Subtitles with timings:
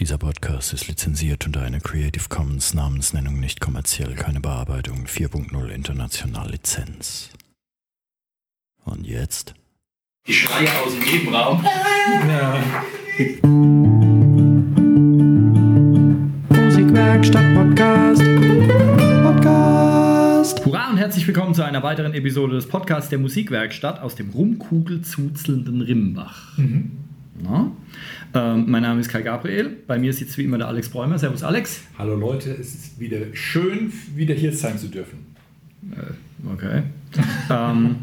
[0.00, 6.52] Dieser Podcast ist lizenziert unter einer Creative Commons Namensnennung nicht kommerziell, keine Bearbeitung 4.0 international
[6.52, 7.30] Lizenz.
[8.84, 9.54] Und jetzt?
[10.28, 11.66] Die Schreie aus dem Nebenraum.
[12.28, 12.62] Ja.
[16.52, 18.22] Musikwerkstatt Podcast.
[19.24, 20.64] Podcast.
[20.64, 25.80] Hurra und herzlich willkommen zu einer weiteren Episode des Podcasts der Musikwerkstatt aus dem rumkugelzuzelnden
[25.80, 26.56] Rimbach.
[26.56, 27.07] Mhm.
[27.42, 27.70] Na?
[28.34, 29.76] Ähm, mein Name ist Kai Gabriel.
[29.86, 31.18] Bei mir sitzt wie immer der Alex Bräumer.
[31.18, 31.82] Servus, Alex.
[31.96, 35.26] Hallo Leute, es ist wieder schön, wieder hier sein zu dürfen.
[35.92, 36.82] Äh, okay.
[37.50, 37.96] ähm,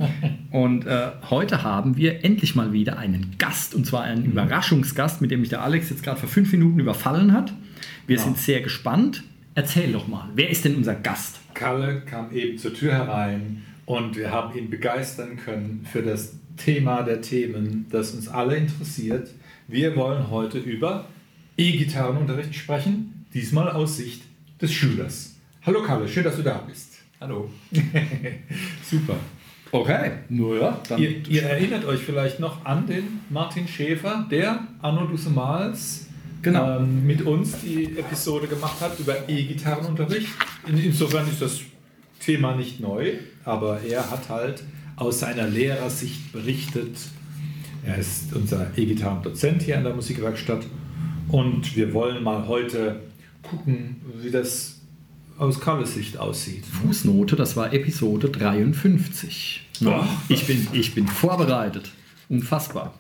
[0.52, 4.32] und äh, heute haben wir endlich mal wieder einen Gast und zwar einen mhm.
[4.32, 7.54] Überraschungsgast, mit dem mich der Alex jetzt gerade vor fünf Minuten überfallen hat.
[8.08, 8.24] Wir ja.
[8.24, 9.24] sind sehr gespannt.
[9.54, 11.40] Erzähl doch mal, wer ist denn unser Gast?
[11.54, 17.04] Kalle kam eben zur Tür herein und wir haben ihn begeistern können für das Thema
[17.04, 19.30] der Themen, das uns alle interessiert.
[19.68, 21.08] Wir wollen heute über
[21.58, 24.24] E-Gitarrenunterricht sprechen, diesmal aus Sicht
[24.62, 25.36] des Schülers.
[25.66, 27.00] Hallo Kalle, schön, dass du da bist.
[27.20, 27.50] Hallo.
[28.84, 29.16] Super.
[29.72, 30.80] Okay, nur ja.
[30.98, 36.08] Ihr, ihr, erinnert euch vielleicht noch an den Martin Schäfer, der Anno Dussemals
[36.42, 36.80] genau.
[36.80, 40.30] ähm, mit uns die Episode gemacht hat über E-Gitarrenunterricht.
[40.68, 41.60] Insofern ist das
[42.20, 43.14] Thema nicht neu,
[43.44, 44.64] aber er hat halt
[44.96, 46.98] aus seiner Lehrersicht berichtet,
[47.86, 50.66] er ist unser E-Gitarren-Dozent hier an der Musikwerkstatt
[51.28, 53.02] und wir wollen mal heute
[53.44, 54.80] gucken, wie das
[55.38, 56.66] aus Karles Sicht aussieht.
[56.66, 59.68] Fußnote, das war Episode 53.
[59.82, 61.92] Ja, ich, bin, ich bin vorbereitet.
[62.30, 62.94] Unfassbar.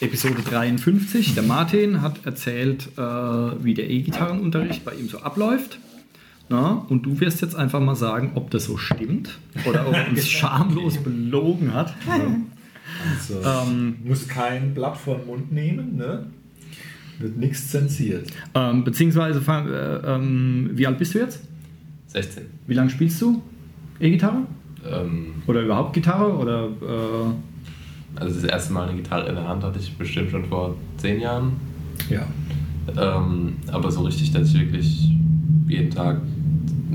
[0.00, 1.34] Episode 53.
[1.34, 5.78] Der Martin hat erzählt, äh, wie der E-Gitarrenunterricht bei ihm so abläuft.
[6.48, 10.08] Na, und du wirst jetzt einfach mal sagen, ob das so stimmt oder ob er
[10.08, 11.94] uns schamlos belogen hat.
[12.08, 16.26] Also, ähm, muss kein Blatt vor den Mund nehmen, ne?
[17.18, 18.28] Wird nichts zensiert.
[18.54, 21.42] Ähm, beziehungsweise, äh, ähm, wie alt bist du jetzt?
[22.08, 22.44] 16.
[22.66, 23.42] Wie lange spielst du
[23.98, 24.42] E-Gitarre?
[24.88, 26.36] Ähm, oder überhaupt Gitarre?
[26.36, 30.44] Oder, äh also das erste Mal eine Gitarre in der Hand hatte ich bestimmt schon
[30.44, 31.52] vor 10 Jahren.
[32.08, 32.26] Ja.
[32.96, 35.10] Ähm, aber so richtig, dass ich wirklich
[35.68, 36.20] jeden Tag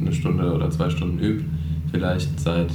[0.02, 1.44] eine Stunde oder zwei Stunden übe,
[1.92, 2.72] vielleicht seit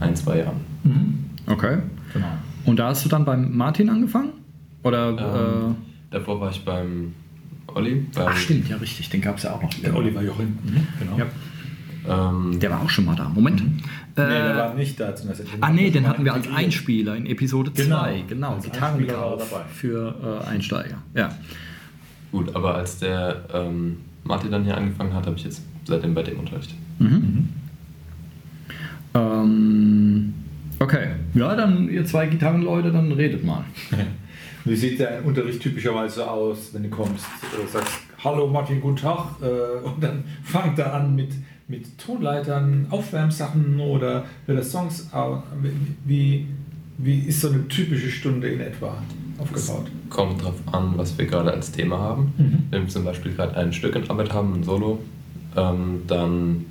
[0.00, 0.60] ein, zwei Jahren.
[0.84, 1.24] Mhm.
[1.46, 1.78] Okay.
[2.12, 2.26] Genau.
[2.64, 4.32] Und da hast du dann beim Martin angefangen?
[4.82, 5.16] Oder, ähm,
[5.72, 5.74] äh,
[6.10, 7.14] davor war ich beim
[7.68, 8.06] Olli.
[8.14, 9.72] Beim Ach stimmt, ja richtig, den gab es ja auch noch.
[9.74, 10.58] Der Oliver Jochen.
[10.64, 10.86] Mhm.
[10.98, 11.18] Genau.
[11.18, 11.26] Ja.
[12.08, 13.28] Ähm, der war auch schon mal da.
[13.28, 13.62] Moment.
[13.62, 13.78] Mhm.
[14.16, 15.14] Äh, nee, der war nicht da.
[15.14, 15.30] Zum
[15.60, 17.82] ah, nee, den hatten wir als Einspieler in Episode 2.
[18.28, 18.60] Genau, genau.
[18.60, 20.98] Gitarrenkauf für äh, Einsteiger.
[21.14, 21.30] Ja.
[22.32, 26.22] Gut, aber als der ähm, Martin dann hier angefangen hat, habe ich jetzt seitdem bei
[26.22, 26.74] dem Unterricht.
[26.98, 27.08] Mhm.
[27.08, 27.48] mhm.
[29.14, 30.34] Ähm,
[30.78, 33.64] Okay, ja, dann ihr zwei Gitarrenleute, dann redet mal.
[34.64, 37.92] Wie sieht dein Unterricht typischerweise aus, wenn du kommst, äh, sagst,
[38.22, 41.30] hallo Martin, guten Tag, äh, und dann fangt er an mit,
[41.68, 45.08] mit Tonleitern, Aufwärmsachen oder wird Songs,
[46.04, 46.46] wie,
[46.98, 48.98] wie ist so eine typische Stunde in etwa
[49.38, 49.86] aufgebaut?
[50.04, 52.34] Es kommt darauf an, was wir gerade als Thema haben.
[52.36, 52.58] Mhm.
[52.70, 54.98] Wenn wir zum Beispiel gerade ein Stück in Arbeit haben, ein Solo,
[55.56, 56.66] ähm, dann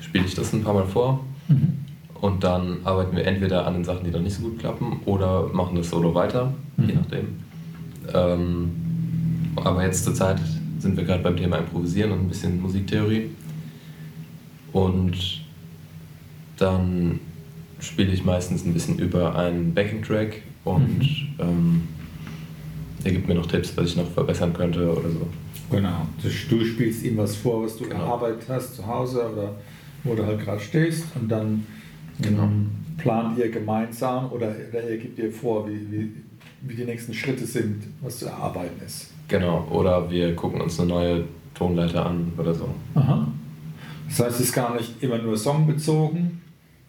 [0.00, 1.24] spiele ich das ein paar Mal vor.
[1.48, 1.86] Mhm
[2.20, 5.48] und dann arbeiten wir entweder an den Sachen, die dann nicht so gut klappen, oder
[5.52, 6.88] machen das Solo weiter, mhm.
[6.88, 7.26] je nachdem.
[8.12, 8.70] Ähm,
[9.56, 10.40] aber jetzt zur Zeit
[10.78, 13.30] sind wir gerade beim Thema Improvisieren und ein bisschen Musiktheorie.
[14.72, 15.44] Und
[16.58, 17.20] dann
[17.80, 21.34] spiele ich meistens ein bisschen über einen Backing-Track und mhm.
[21.38, 21.82] ähm,
[23.04, 25.26] er gibt mir noch Tipps, was ich noch verbessern könnte oder so.
[25.70, 26.06] Genau.
[26.22, 28.00] Du spielst ihm was vor, was du genau.
[28.00, 29.54] erarbeitet hast zu Hause oder
[30.04, 31.66] wo du halt gerade stehst und dann
[32.20, 32.44] Genau.
[32.44, 36.12] Ähm, plant ihr gemeinsam oder, oder er gibt dir vor, wie, wie,
[36.62, 39.12] wie die nächsten Schritte sind, was zu erarbeiten ist.
[39.28, 41.24] Genau, oder wir gucken uns eine neue
[41.54, 42.68] Tonleiter an oder so.
[42.94, 43.28] Aha.
[44.08, 46.40] Das heißt, es ist gar nicht immer nur songbezogen,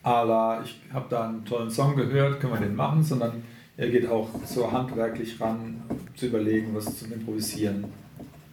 [0.03, 3.43] aber ich habe da einen tollen Song gehört, können wir den machen, sondern
[3.75, 5.81] er geht auch so handwerklich ran,
[6.15, 7.85] zu überlegen, was zum Improvisieren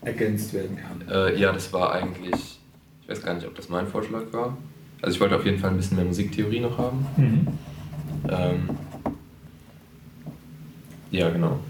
[0.04, 1.08] ergänzt werden kann.
[1.08, 2.60] Äh, ja, das war eigentlich,
[3.02, 4.56] ich weiß gar nicht, ob das mein Vorschlag war,
[5.04, 7.06] also ich wollte auf jeden Fall ein bisschen mehr Musiktheorie noch haben.
[7.16, 7.46] Mhm.
[8.28, 8.70] Ähm,
[11.10, 11.60] ja, genau.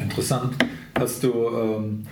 [0.00, 0.54] Interessant.
[0.98, 2.06] Hast du, ähm,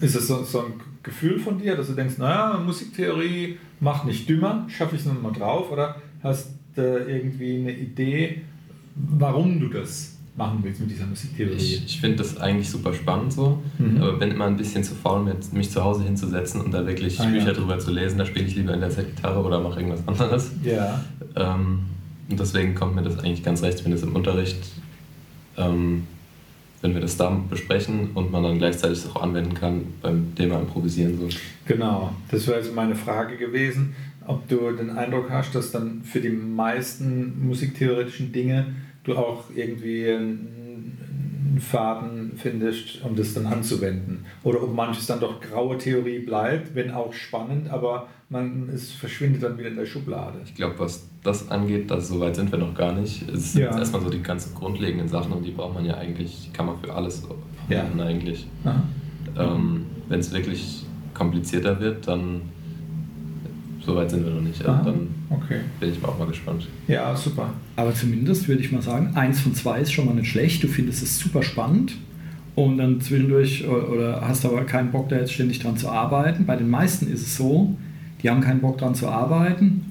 [0.00, 4.28] ist es so, so, ein Gefühl von dir, dass du denkst, naja, Musiktheorie macht nicht
[4.28, 5.70] dümmer, schaffe ich es nochmal drauf?
[5.72, 8.42] Oder hast du irgendwie eine Idee,
[8.94, 11.54] warum du das machen willst mit dieser Musiktheorie.
[11.54, 14.02] Ich, ich finde das eigentlich super spannend so, mhm.
[14.02, 17.24] aber bin immer ein bisschen zu faul, mich zu Hause hinzusetzen und da wirklich ah,
[17.24, 17.52] Bücher ja.
[17.52, 18.18] drüber zu lesen.
[18.18, 20.50] Da spiele ich lieber in der Zeit Gitarre oder mache irgendwas anderes.
[20.62, 21.02] Ja.
[21.34, 21.80] Ähm,
[22.28, 24.58] und deswegen kommt mir das eigentlich ganz recht, wenn es im Unterricht
[25.56, 26.06] ähm,
[26.82, 31.18] wenn wir das da besprechen und man dann gleichzeitig auch anwenden kann beim Thema Improvisieren.
[31.18, 31.28] So.
[31.66, 33.94] Genau, das wäre also meine Frage gewesen,
[34.26, 38.66] ob du den Eindruck hast, dass dann für die meisten musiktheoretischen Dinge
[39.06, 44.26] du auch irgendwie einen Faden findest, um das dann anzuwenden.
[44.42, 49.42] Oder ob manches dann doch graue Theorie bleibt, wenn auch spannend, aber man, es verschwindet
[49.42, 50.38] dann wieder in der Schublade.
[50.44, 53.28] Ich glaube, was das angeht, das, so weit sind wir noch gar nicht.
[53.28, 53.78] Es sind ja.
[53.78, 56.78] erstmal so die ganzen grundlegenden Sachen und die braucht man ja eigentlich, die kann man
[56.80, 58.04] für alles verwenden ja.
[58.04, 58.46] eigentlich.
[59.38, 62.42] Ähm, wenn es wirklich komplizierter wird, dann
[63.86, 64.64] so weit sind wir noch nicht.
[64.66, 65.60] Also dann okay.
[65.78, 66.66] bin ich auch mal gespannt.
[66.88, 67.50] Ja, super.
[67.76, 70.62] Aber zumindest würde ich mal sagen, eins von zwei ist schon mal nicht schlecht.
[70.62, 71.92] Du findest es super spannend
[72.56, 76.46] und dann zwischendurch oder hast aber keinen Bock, da jetzt ständig dran zu arbeiten.
[76.46, 77.76] Bei den meisten ist es so,
[78.22, 79.85] die haben keinen Bock dran zu arbeiten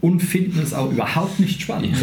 [0.00, 1.94] und finden es auch überhaupt nicht spannend.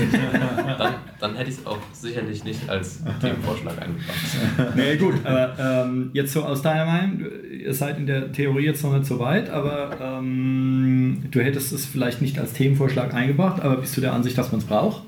[0.77, 4.75] dann, dann, hätte ich es auch sicherlich nicht als Themenvorschlag eingebracht.
[4.75, 7.21] Nee, gut, aber ähm, jetzt so aus deiner Meinung,
[7.51, 11.85] ihr seid in der Theorie jetzt noch nicht so weit, aber ähm, du hättest es
[11.85, 15.03] vielleicht nicht als Themenvorschlag eingebracht, aber bist du der Ansicht, dass man es braucht?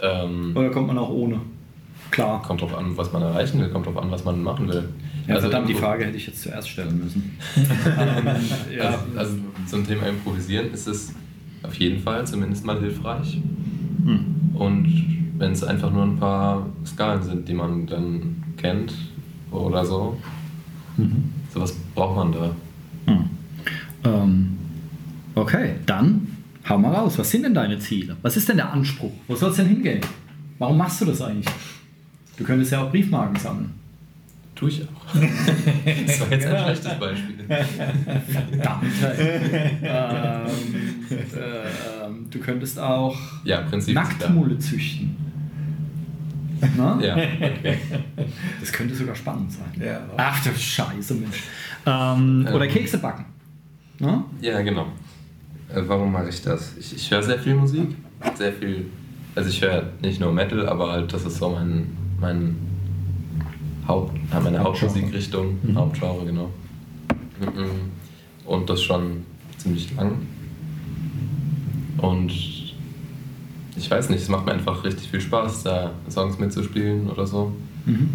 [0.00, 1.40] Ähm, Oder kommt man auch ohne?
[2.10, 2.42] Klar.
[2.42, 4.88] Kommt drauf an, was man erreichen will, kommt drauf an, was man machen will.
[5.26, 7.38] Ja, also verdammt, die Frage hätte ich jetzt zuerst stellen müssen.
[7.56, 8.84] ähm, ja.
[8.84, 9.36] also, also
[9.66, 11.14] zum Thema Improvisieren ist es
[11.62, 13.40] auf jeden Fall zumindest mal hilfreich.
[14.04, 14.24] Hm.
[14.54, 14.86] Und
[15.38, 18.94] wenn es einfach nur ein paar Skalen sind, die man dann kennt
[19.50, 20.16] oder so,
[20.96, 21.32] mhm.
[21.52, 22.50] sowas braucht man da.
[23.06, 23.24] Hm.
[24.04, 24.58] Ähm,
[25.34, 26.28] okay, dann
[26.68, 27.18] hau mal raus.
[27.18, 28.16] Was sind denn deine Ziele?
[28.22, 29.12] Was ist denn der Anspruch?
[29.26, 30.00] Wo soll es denn hingehen?
[30.58, 31.52] Warum machst du das eigentlich?
[32.36, 33.81] Du könntest ja auch Briefmarken sammeln.
[34.62, 35.14] Tue ich auch.
[36.06, 37.44] das war jetzt ein schlechtes Beispiel.
[38.28, 38.84] Verdammt.
[39.82, 40.46] ähm,
[41.10, 45.16] äh, du könntest auch ja, Nacktmulle züchten.
[46.76, 47.00] Na?
[47.02, 47.76] Ja, okay.
[48.60, 49.84] Das könnte sogar spannend sein.
[49.84, 50.00] Ja.
[50.16, 51.42] Ach du Scheiße, Mensch.
[51.84, 52.70] Ähm, oder ähm.
[52.70, 53.24] Kekse backen.
[53.98, 54.24] Na?
[54.40, 54.86] Ja, genau.
[55.74, 56.76] Äh, warum mache ich das?
[56.78, 57.96] Ich, ich höre sehr viel Musik.
[58.36, 58.86] Sehr viel.
[59.34, 62.71] Also ich höre nicht nur Metal, aber halt das ist so mein, mein
[63.92, 65.76] Haupt, meine Hauptmusikrichtung, mhm.
[65.76, 66.48] Hauptgenre, genau.
[67.40, 67.90] Mhm.
[68.46, 69.24] Und das schon
[69.58, 70.12] ziemlich lang.
[71.98, 72.32] Und
[73.76, 77.52] ich weiß nicht, es macht mir einfach richtig viel Spaß, da Songs mitzuspielen oder so.
[77.84, 78.08] Mhm.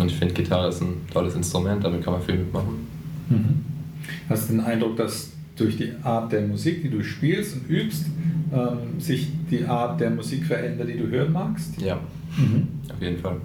[0.00, 2.86] Und ich finde, Gitarre ist ein tolles Instrument, damit kann man viel mitmachen.
[3.28, 3.64] Mhm.
[4.28, 8.06] Hast du den Eindruck, dass durch die Art der Musik, die du spielst und übst,
[8.52, 11.80] ähm, sich die Art der Musik verändert, die du hören magst?
[11.80, 12.00] Ja,
[12.36, 12.66] mhm.
[12.92, 13.36] auf jeden Fall.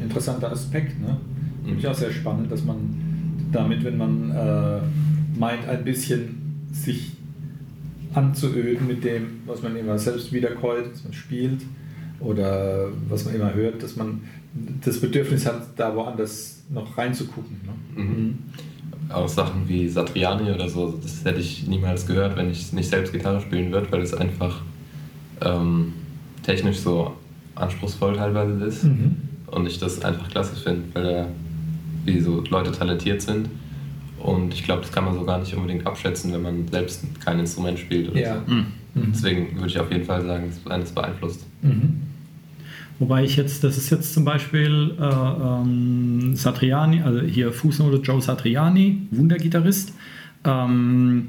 [0.00, 0.06] Mhm.
[0.06, 1.00] Interessanter Aspekt.
[1.00, 1.16] Ne?
[1.64, 2.78] Finde ich auch sehr spannend, dass man
[3.52, 4.80] damit, wenn man äh,
[5.38, 7.12] meint, ein bisschen sich
[8.14, 11.62] anzuöden mit dem, was man immer selbst wiederkäut, was man spielt
[12.18, 14.22] oder was man immer hört, dass man
[14.84, 17.60] das Bedürfnis hat, da woanders noch reinzugucken.
[17.64, 18.02] Ne?
[18.02, 18.10] Mhm.
[18.10, 18.38] mhm
[19.12, 23.12] auch Sachen wie Satriani oder so, das hätte ich niemals gehört, wenn ich nicht selbst
[23.12, 24.62] Gitarre spielen würde, weil es einfach
[25.40, 25.92] ähm,
[26.42, 27.14] technisch so
[27.54, 29.16] anspruchsvoll teilweise ist mhm.
[29.50, 31.28] Und ich das einfach klasse finde, weil da
[32.04, 33.48] wie so Leute talentiert sind
[34.20, 37.38] und ich glaube, das kann man so gar nicht unbedingt abschätzen, wenn man selbst kein
[37.40, 38.42] Instrument spielt oder ja.
[38.46, 38.54] so.
[38.54, 38.66] Mhm.
[38.94, 41.46] Deswegen würde ich auf jeden Fall sagen, dass eines beeinflusst.
[41.62, 42.00] Mhm.
[42.98, 48.20] Wobei ich jetzt, das ist jetzt zum Beispiel äh, ähm, Satriani, also hier Fußnote Joe
[48.20, 49.94] Satriani, Wundergitarrist,
[50.44, 51.28] ähm,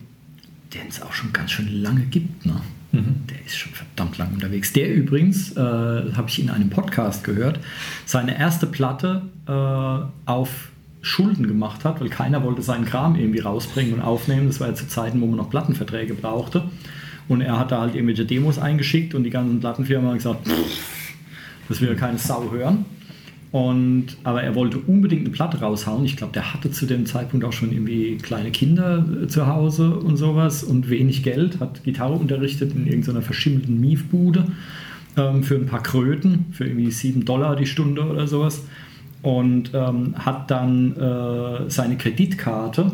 [0.74, 2.46] den es auch schon ganz schön lange gibt.
[2.46, 2.56] Ne?
[2.92, 3.24] Mhm.
[3.30, 4.74] Der ist schon verdammt lang unterwegs.
[4.74, 7.60] Der übrigens, äh, habe ich in einem Podcast gehört,
[8.06, 10.70] seine erste Platte äh, auf
[11.02, 14.48] Schulden gemacht hat, weil keiner wollte seinen Kram irgendwie rausbringen und aufnehmen.
[14.48, 16.64] Das war ja zu Zeiten, wo man noch Plattenverträge brauchte.
[17.28, 21.14] Und er hat da halt irgendwelche Demos eingeschickt und die ganzen Plattenfirmen haben gesagt, pff,
[21.70, 22.86] das will ja keine Sau hören.
[23.52, 26.06] Und, aber er wollte unbedingt eine Platte raushauen.
[26.06, 29.96] Ich glaube, der hatte zu dem Zeitpunkt auch schon irgendwie kleine Kinder äh, zu Hause
[29.96, 34.46] und sowas und wenig Geld, hat Gitarre unterrichtet in irgendeiner verschimmelten Miefbude
[35.18, 38.64] ähm, für ein paar Kröten, für irgendwie 7 Dollar die Stunde oder sowas.
[39.22, 42.92] Und ähm, hat dann äh, seine Kreditkarte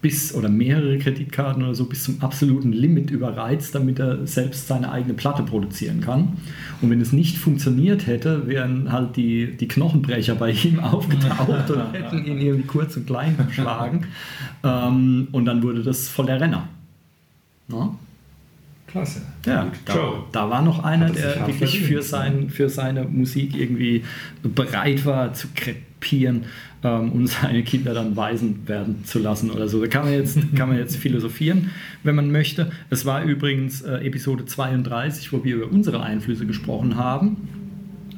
[0.00, 4.90] bis oder mehrere Kreditkarten oder so bis zum absoluten Limit überreizt, damit er selbst seine
[4.90, 6.38] eigene Platte produzieren kann.
[6.80, 11.92] Und wenn es nicht funktioniert hätte, wären halt die, die Knochenbrecher bei ihm aufgetaucht und
[11.92, 14.06] hätten ihn irgendwie kurz und klein geschlagen.
[14.64, 16.68] ähm, und dann wurde das voll der Renner.
[17.68, 17.98] No?
[18.90, 19.22] Klasse.
[19.46, 24.02] Ja, da, da, war noch einer, der wirklich für, sein, für seine Musik irgendwie
[24.42, 26.46] bereit war zu krepieren
[26.82, 29.80] ähm, und seine Kinder dann weisen werden zu lassen oder so.
[29.80, 31.70] Da kann man jetzt, kann man jetzt philosophieren,
[32.02, 32.72] wenn man möchte.
[32.90, 37.48] Es war übrigens äh, Episode 32, wo wir über unsere Einflüsse gesprochen haben.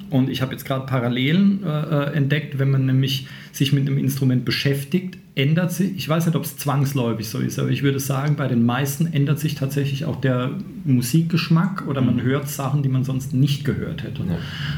[0.09, 3.99] Und ich habe jetzt gerade Parallelen äh, äh, entdeckt, wenn man nämlich sich mit einem
[3.99, 7.99] Instrument beschäftigt, ändert sich, ich weiß nicht, ob es zwangsläufig so ist, aber ich würde
[8.01, 10.51] sagen, bei den meisten ändert sich tatsächlich auch der
[10.85, 12.23] Musikgeschmack oder man mhm.
[12.23, 14.25] hört Sachen, die man sonst nicht gehört hätte.
[14.25, 14.37] Ja.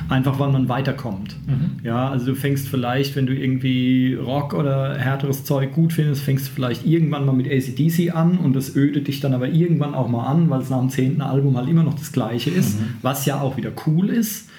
[0.09, 1.35] Einfach weil man weiterkommt.
[1.49, 1.85] Mhm.
[1.85, 6.47] Ja, also du fängst vielleicht, wenn du irgendwie Rock oder härteres Zeug gut findest, fängst
[6.47, 10.09] du vielleicht irgendwann mal mit ACDC an und das ödet dich dann aber irgendwann auch
[10.09, 12.85] mal an, weil es nach dem zehnten Album halt immer noch das gleiche ist, mhm.
[13.03, 14.51] was ja auch wieder cool ist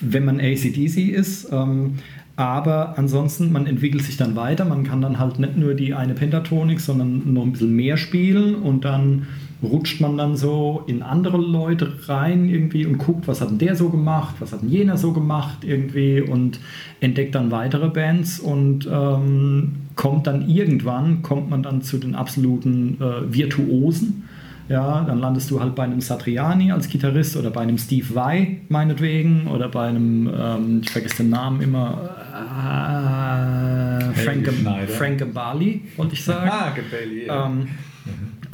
[0.00, 1.48] wenn man ACDC ist.
[1.52, 1.94] Ähm,
[2.36, 4.64] aber ansonsten, man entwickelt sich dann weiter.
[4.64, 8.56] Man kann dann halt nicht nur die eine Pentatonik, sondern noch ein bisschen mehr spielen.
[8.56, 9.26] Und dann
[9.62, 13.76] rutscht man dann so in andere Leute rein irgendwie und guckt, was hat denn der
[13.76, 16.58] so gemacht, was hat denn jener so gemacht irgendwie und
[17.00, 18.40] entdeckt dann weitere Bands.
[18.40, 24.23] Und ähm, kommt dann irgendwann, kommt man dann zu den absoluten äh, Virtuosen
[24.68, 28.60] ja, dann landest du halt bei einem Satriani als Gitarrist oder bei einem Steve Vai
[28.68, 34.50] meinetwegen oder bei einem, ähm, ich vergesse den Namen immer, äh, Frank,
[34.88, 36.50] Frank Bali, wollte ich sagen.
[36.50, 37.46] Ah, Bailey, ja.
[37.46, 37.68] ähm,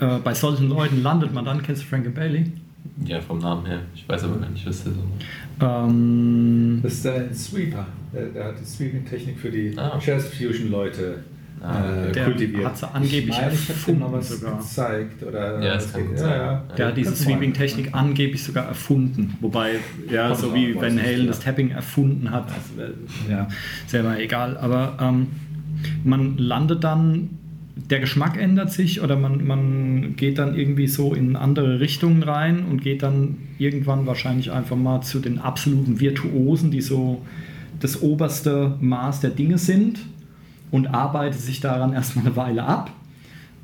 [0.00, 2.50] äh, bei solchen Leuten landet man dann, kennst du Frank Bailey?
[3.04, 3.80] Ja, vom Namen her.
[3.94, 5.24] Ich weiß aber gar nicht, was der so macht.
[5.88, 7.86] Ähm, das ist der Sweeper.
[8.12, 9.98] Der, der hat die Sweeping-Technik für die ah.
[10.00, 11.24] Jazz-Fusion-Leute
[11.62, 12.64] äh, der kultiviert.
[12.64, 14.58] Hat sie angeblich ich erfunden sogar.
[14.58, 15.22] gezeigt.
[15.22, 16.30] Oder ja, das kann gut sein.
[16.30, 16.64] Ja, ja.
[16.76, 19.36] Der hat diese Sweeping-Technik angeblich sogar erfunden.
[19.40, 19.72] Wobei,
[20.10, 23.48] ja, so wie Van Halen das Tapping erfunden hat, also, äh, ja,
[23.86, 24.56] selber egal.
[24.56, 25.28] Aber ähm,
[26.02, 27.30] man landet dann,
[27.76, 32.64] der Geschmack ändert sich oder man, man geht dann irgendwie so in andere Richtungen rein
[32.64, 37.20] und geht dann irgendwann wahrscheinlich einfach mal zu den absoluten Virtuosen, die so
[37.80, 40.00] das oberste Maß der Dinge sind
[40.70, 42.90] und arbeitet sich daran erstmal eine Weile ab.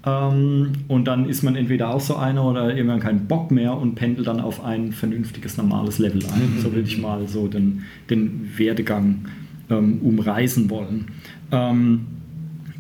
[0.05, 3.95] Ähm, und dann ist man entweder auch so einer oder irgendwann keinen Bock mehr und
[3.95, 6.57] pendelt dann auf ein vernünftiges, normales Level ein.
[6.57, 6.61] Mhm.
[6.61, 9.27] So will ich mal so den, den Werdegang
[9.71, 11.07] ähm, umreißen wollen.
[11.51, 12.07] Ähm,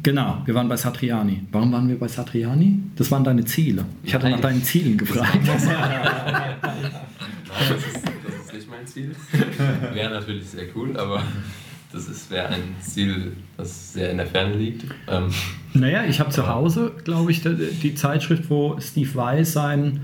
[0.07, 1.43] Genau, wir waren bei Satriani.
[1.51, 2.79] Warum waren wir bei Satriani?
[2.95, 3.85] Das waren deine Ziele.
[4.05, 5.37] Ich hatte nach deinen Zielen gefragt.
[5.47, 5.73] das, ist,
[7.65, 7.75] das
[8.45, 9.11] ist nicht mein Ziel.
[9.93, 11.25] Wäre natürlich sehr cool, aber
[11.93, 14.85] das wäre ein Ziel, das sehr in der Ferne liegt.
[15.09, 15.31] Ähm,
[15.75, 20.01] naja, ich habe zu Hause, glaube ich, die, Zeitschrift, wo Steve Weiss sein,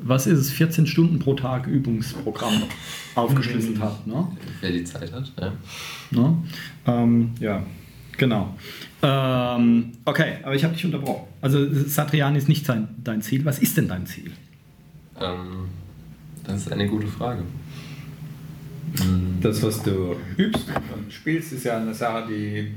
[0.00, 2.62] was ist es, 14 Stunden pro Tag Übungsprogramm
[3.14, 4.06] aufgeschlüsselt hat.
[4.06, 4.26] Ne?
[4.60, 5.52] Wer die Zeit hat, ja.
[6.10, 6.36] Ne?
[6.86, 7.62] Ähm, ja,
[8.16, 8.54] genau.
[9.02, 11.26] Ähm, okay, aber ich habe dich unterbrochen.
[11.40, 13.44] Also Satriani ist nicht sein, dein Ziel.
[13.44, 14.32] Was ist denn dein Ziel?
[15.20, 15.68] Ähm,
[16.44, 17.42] das ist eine gute Frage.
[19.40, 22.68] Das, was du übst und spielst, ist ja eine Sache, die,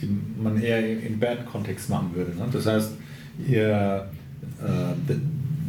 [0.00, 0.08] die
[0.42, 2.34] man eher im Band-Kontext machen würde.
[2.34, 2.48] Ne?
[2.50, 2.92] Das heißt,
[3.48, 4.08] ihr,
[4.60, 5.14] äh,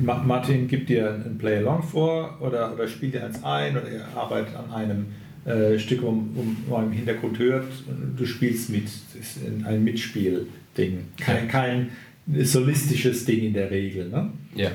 [0.04, 4.56] Martin gibt dir ein Play-Along vor oder, oder spielt dir eins ein oder ihr arbeitet
[4.56, 5.06] an einem
[5.46, 6.24] äh, Stück, wo,
[6.66, 8.86] wo man im Hintergrund hört und du spielst mit.
[8.86, 11.00] Das ist ein Mitspiel-Ding.
[11.20, 11.90] Kein, kein
[12.28, 14.10] solistisches Ding in der Regel.
[14.10, 14.30] Ne?
[14.56, 14.72] Ja.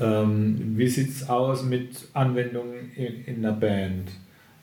[0.00, 4.08] Ähm, wie sieht es aus mit Anwendungen in, in einer Band?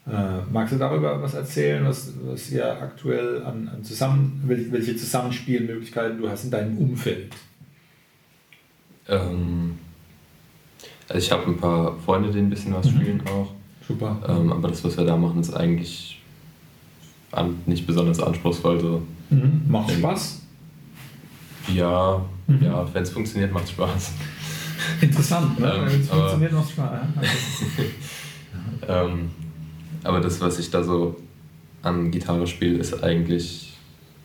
[0.08, 6.20] Äh, magst du darüber was erzählen, was, was ihr aktuell an, an zusammen, welche Zusammenspielmöglichkeiten
[6.20, 7.34] du hast in deinem Umfeld?
[9.08, 9.80] Ähm,
[11.10, 13.02] also ich habe ein paar Freunde, die ein bisschen was mhm.
[13.02, 13.52] spielen auch.
[13.88, 14.22] Super.
[14.28, 16.22] Ähm, aber das, was wir da machen, ist eigentlich
[17.32, 18.80] an, nicht besonders anspruchsvoll.
[18.80, 19.02] So.
[19.32, 19.64] Mhm.
[19.68, 20.42] Macht Spaß?
[21.74, 22.64] Ja, mhm.
[22.64, 24.12] ja wenn es funktioniert, macht es Spaß.
[25.02, 25.74] Interessant, ne?
[25.74, 27.02] Ähm, wenn es funktioniert, macht es Spaß.
[28.88, 29.30] ähm,
[30.06, 31.16] aber das, was ich da so
[31.82, 33.78] an Gitarre spiele, ist eigentlich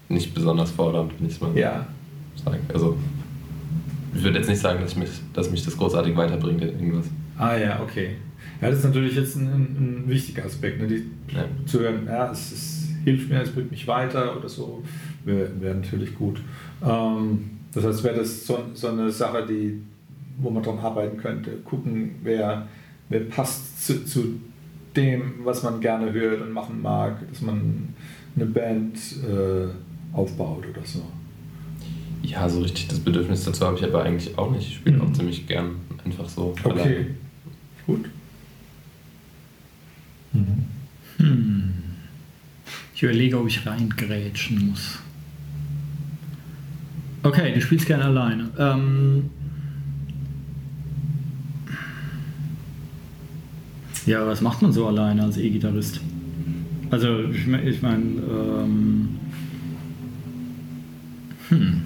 [0.08, 1.86] nicht besonders fordernd, wenn ich es mal ja.
[2.44, 2.60] sagen.
[2.72, 2.96] Also
[4.14, 7.06] ich würde jetzt nicht sagen, dass mich, dass mich das großartig weiterbringt irgendwas.
[7.38, 8.16] Ah ja, okay.
[8.60, 10.86] Ja, das ist natürlich jetzt ein, ein wichtiger Aspekt, ne?
[10.86, 11.44] Die, ja.
[11.64, 14.82] zu hören, ja, es, es, hilft mir, es bringt mich weiter oder so,
[15.24, 16.38] wäre wär natürlich gut.
[16.84, 19.80] Ähm, das heißt, wäre das so, so, eine Sache, die,
[20.38, 22.68] wo man dran arbeiten könnte, gucken, wer,
[23.08, 24.38] wer passt zu, zu
[24.96, 27.94] dem, was man gerne hört und machen mag, dass man
[28.36, 29.68] eine Band äh,
[30.16, 31.02] aufbaut oder so.
[32.22, 34.68] Ja, so richtig das Bedürfnis dazu habe ich aber eigentlich auch nicht.
[34.68, 35.02] Ich spiele mhm.
[35.02, 36.54] auch ziemlich gern einfach so.
[36.62, 37.06] Okay, alleine.
[37.86, 38.04] gut.
[40.32, 40.64] Mhm.
[41.16, 41.72] Hm.
[42.94, 44.98] Ich überlege, ob ich reingrätschen muss.
[47.22, 48.50] Okay, du spielst gerne alleine.
[48.58, 49.30] Ähm,
[54.06, 56.00] Ja, was macht man so alleine als E-Gitarrist?
[56.90, 59.08] Also, ich meine, ich mein, ähm,
[61.48, 61.82] hm,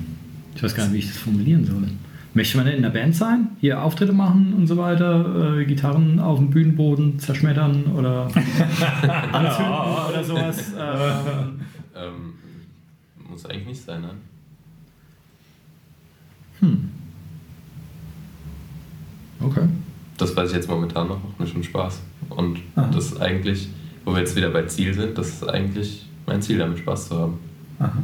[0.55, 1.89] ich weiß gar nicht, wie ich das formulieren soll.
[2.33, 3.49] Möchte man nicht in der Band sein?
[3.61, 8.27] Hier Auftritte machen und so weiter, äh, Gitarren auf dem Bühnenboden zerschmettern oder
[9.33, 9.73] anzünden
[10.11, 10.73] oder sowas?
[10.81, 11.61] Ähm,
[11.97, 12.33] Ähm,
[13.31, 14.11] muss eigentlich nicht sein, ne?
[16.61, 16.77] okay.
[20.35, 22.01] Das weiß ich jetzt momentan noch, macht mir schon Spaß.
[22.31, 22.91] Und Aha.
[22.93, 23.69] das ist eigentlich,
[24.05, 27.17] wo wir jetzt wieder bei Ziel sind, das ist eigentlich mein Ziel, damit Spaß zu
[27.21, 27.39] haben.
[27.79, 28.03] Aha.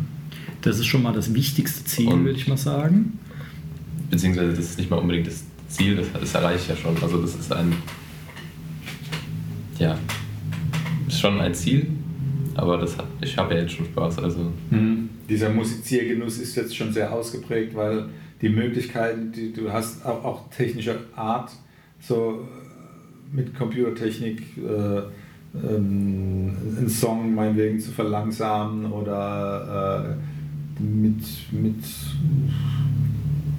[0.62, 3.18] Das ist schon mal das wichtigste Ziel, Und- würde ich mal sagen.
[4.10, 6.96] Beziehungsweise das ist nicht mal unbedingt das Ziel, das, das erreiche ich ja schon.
[7.02, 7.72] Also das ist ein,
[9.80, 9.98] ja,
[11.08, 11.88] ist schon ein Ziel,
[12.54, 15.08] aber das hat, ich habe ja jetzt schon Spaß, also Mhm.
[15.28, 18.06] Dieser Musiziergenuss ist jetzt schon sehr ausgeprägt, weil
[18.40, 21.50] die Möglichkeiten, die du hast, auch, auch technischer Art,
[22.00, 22.46] so
[23.32, 25.02] mit Computertechnik äh,
[25.54, 30.16] ähm, einen Song meinetwegen zu verlangsamen oder
[30.78, 31.84] äh, mit, mit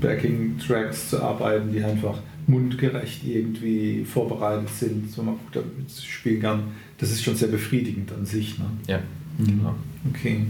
[0.01, 2.17] Backing-Tracks zu arbeiten, die einfach
[2.47, 6.63] mundgerecht irgendwie vorbereitet sind, so man gut damit spielen kann.
[6.97, 8.57] Das ist schon sehr befriedigend an sich.
[8.57, 8.65] Ne?
[8.87, 8.99] ja,
[9.37, 9.75] genau.
[10.09, 10.41] Okay.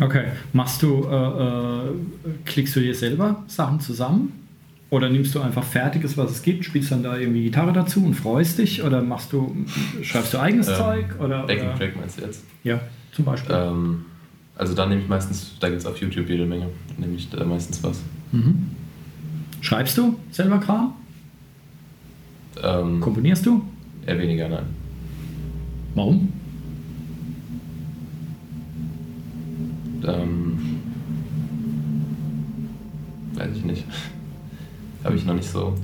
[0.00, 0.24] Okay.
[0.52, 1.92] Machst du, äh, äh,
[2.44, 4.39] klickst du dir selber Sachen zusammen?
[4.90, 8.14] Oder nimmst du einfach Fertiges, was es gibt, spielst dann da irgendwie Gitarre dazu und
[8.14, 8.82] freust dich?
[8.82, 9.54] Oder machst du,
[10.02, 11.20] schreibst du eigenes Ähm, Zeug?
[11.20, 11.78] Oder, Backing oder?
[11.78, 12.44] Track meinst du jetzt?
[12.64, 12.80] Ja,
[13.12, 13.54] zum Beispiel.
[13.54, 14.04] Ähm,
[14.56, 16.66] also da nehme ich meistens, da gibt es auf YouTube jede Menge,
[16.98, 18.02] nehme ich da meistens was.
[18.32, 18.66] Mhm.
[19.60, 20.94] Schreibst du selber Kram?
[22.62, 23.62] Ähm, Komponierst du?
[24.06, 24.64] eher weniger, nein.
[25.94, 26.32] Warum?
[30.04, 30.58] Ähm,
[33.34, 33.84] weiß ich nicht.
[35.04, 35.74] Habe ich noch nicht so.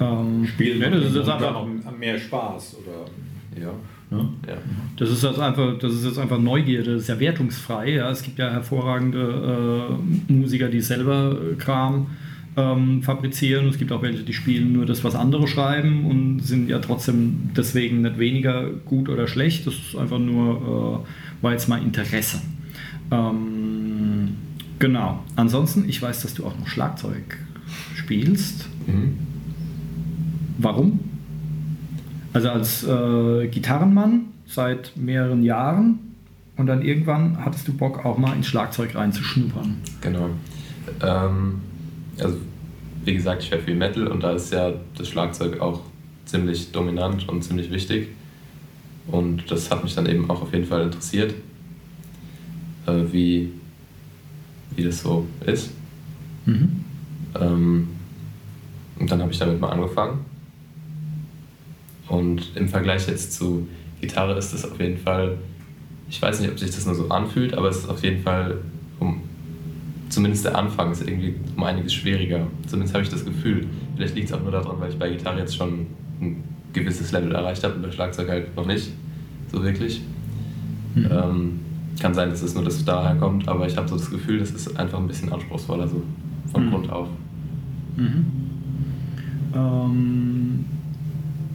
[0.00, 3.60] Ähm, Spielen ja, das, ist jetzt einfach, noch mehr Spaß, oder?
[3.60, 3.72] Ja.
[4.10, 4.28] Ne?
[4.46, 4.54] ja.
[4.96, 7.94] das, ist jetzt einfach, das ist jetzt einfach Neugierde, das ist ja wertungsfrei.
[7.94, 8.10] Ja.
[8.10, 12.08] Es gibt ja hervorragende äh, Musiker, die selber äh, Kram
[12.56, 13.68] ähm, fabrizieren.
[13.68, 17.50] Es gibt auch welche, die spielen nur das, was andere schreiben und sind ja trotzdem
[17.56, 19.66] deswegen nicht weniger gut oder schlecht.
[19.66, 21.04] Das ist einfach nur,
[21.40, 22.40] äh, war jetzt mal Interesse.
[23.10, 24.36] Ähm,
[24.78, 25.24] genau.
[25.36, 27.38] Ansonsten, ich weiß, dass du auch noch Schlagzeug
[28.06, 28.68] spielst.
[28.86, 29.18] Mhm.
[30.58, 31.00] Warum?
[32.32, 35.98] Also als äh, Gitarrenmann seit mehreren Jahren
[36.56, 39.78] und dann irgendwann hattest du Bock auch mal ins Schlagzeug reinzuschnuppern.
[40.00, 40.30] Genau.
[41.02, 41.60] Ähm,
[42.20, 42.36] also,
[43.04, 45.80] wie gesagt, ich höre viel Metal und da ist ja das Schlagzeug auch
[46.26, 48.08] ziemlich dominant und ziemlich wichtig.
[49.08, 51.34] Und das hat mich dann eben auch auf jeden Fall interessiert,
[52.86, 53.50] äh, wie,
[54.76, 55.72] wie das so ist.
[56.44, 56.84] Mhm.
[57.40, 57.88] Ähm,
[58.98, 60.24] und dann habe ich damit mal angefangen.
[62.08, 63.66] Und im Vergleich jetzt zu
[64.00, 65.38] Gitarre ist das auf jeden Fall,
[66.08, 68.58] ich weiß nicht, ob sich das nur so anfühlt, aber es ist auf jeden Fall,
[69.00, 69.20] um,
[70.08, 72.46] zumindest der Anfang ist irgendwie um einiges schwieriger.
[72.66, 73.66] Zumindest habe ich das Gefühl.
[73.96, 75.86] Vielleicht liegt es auch nur daran, weil ich bei Gitarre jetzt schon
[76.20, 78.90] ein gewisses Level erreicht habe und bei Schlagzeug halt noch nicht
[79.50, 80.02] so wirklich.
[80.94, 81.08] Mhm.
[81.10, 81.60] Ähm,
[82.00, 84.50] kann sein, dass es nur das daher kommt, aber ich habe so das Gefühl, das
[84.50, 86.02] ist einfach ein bisschen anspruchsvoller so
[86.52, 86.70] von Mhm.
[86.70, 87.08] Grund auf.
[87.96, 88.26] Mhm.
[89.56, 90.64] Ähm,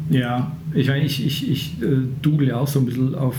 [0.10, 3.36] ja, ich, meine, ich, ich, ich äh, dudel ja auch so ein bisschen auf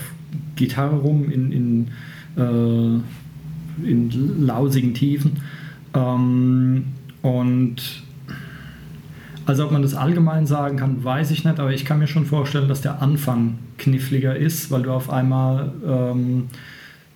[0.56, 1.88] Gitarre rum in, in,
[2.36, 5.32] äh, in lausigen Tiefen.
[5.94, 6.84] Ähm,
[7.22, 8.02] und
[9.44, 12.26] also ob man das allgemein sagen kann, weiß ich nicht, aber ich kann mir schon
[12.26, 16.44] vorstellen, dass der Anfang kniffliger ist, weil du auf einmal ähm,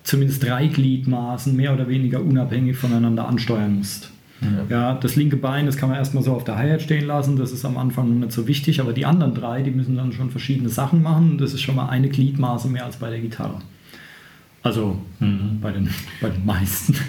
[0.03, 4.11] zumindest drei Gliedmaßen mehr oder weniger unabhängig voneinander ansteuern musst.
[4.69, 7.51] Ja, das linke Bein, das kann man erstmal so auf der Hi-Hat stehen lassen, das
[7.51, 10.29] ist am Anfang noch nicht so wichtig, aber die anderen drei, die müssen dann schon
[10.29, 11.39] verschiedene Sachen machen.
[11.39, 13.59] Das ist schon mal eine Gliedmaße mehr als bei der Gitarre.
[14.61, 15.89] Also bei, den,
[16.21, 16.95] bei den meisten.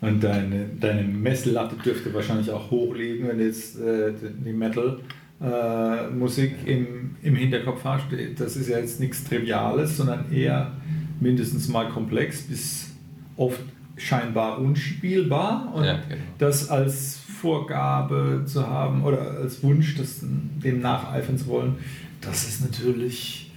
[0.00, 4.12] Und deine, deine Messlatte dürfte wahrscheinlich auch hoch liegen, wenn du jetzt äh,
[4.44, 8.04] die Metal-Musik im, im Hinterkopf hast.
[8.38, 10.72] Das ist ja jetzt nichts Triviales, sondern eher
[11.18, 12.90] mindestens mal komplex bis
[13.36, 13.62] oft
[13.96, 15.72] scheinbar unspielbar.
[15.74, 16.20] Und Ja, genau.
[16.38, 21.76] das als Vorgabe zu haben oder als Wunsch, das, dem nacheifern zu wollen,
[22.20, 23.52] das ist natürlich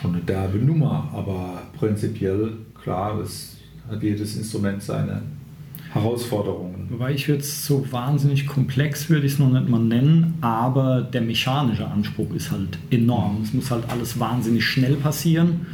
[0.00, 1.08] schon eine derbe Nummer.
[1.12, 3.56] Aber prinzipiell, klar, es
[3.88, 5.22] hat jedes Instrument seine
[5.92, 6.86] Herausforderungen.
[6.88, 11.02] Wobei ich würde es so wahnsinnig komplex, würde ich es noch nicht mal nennen, aber
[11.02, 13.40] der mechanische Anspruch ist halt enorm.
[13.42, 15.66] Es muss halt alles wahnsinnig schnell passieren.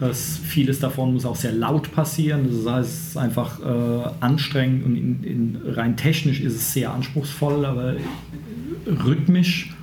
[0.00, 2.48] Das, vieles davon muss auch sehr laut passieren.
[2.50, 6.92] Das heißt, es ist einfach äh, anstrengend und in, in, rein technisch ist es sehr
[6.92, 7.94] anspruchsvoll, aber
[8.86, 9.74] rhythmisch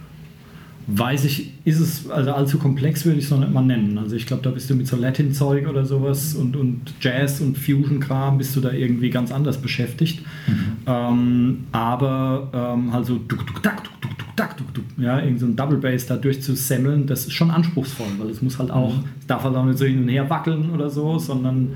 [0.88, 3.98] weiß ich, ist es, also allzu komplex würde ich es noch nicht mal nennen.
[3.98, 7.58] Also ich glaube, da bist du mit so Latin-Zeug oder sowas und, und Jazz und
[7.58, 10.22] Fusion-Kram bist du da irgendwie ganz anders beschäftigt.
[10.48, 10.78] Mhm.
[10.86, 15.20] Ähm, aber ähm, halt so duk, duk, dak, duk, duk, duk, dak, duk, duk, ja,
[15.20, 18.72] irgend so ein Double Bass da durchzusemmeln, das ist schon anspruchsvoll, weil es muss halt
[18.72, 19.04] auch, mhm.
[19.20, 21.74] es darf halt auch nicht so hin und her wackeln oder so, sondern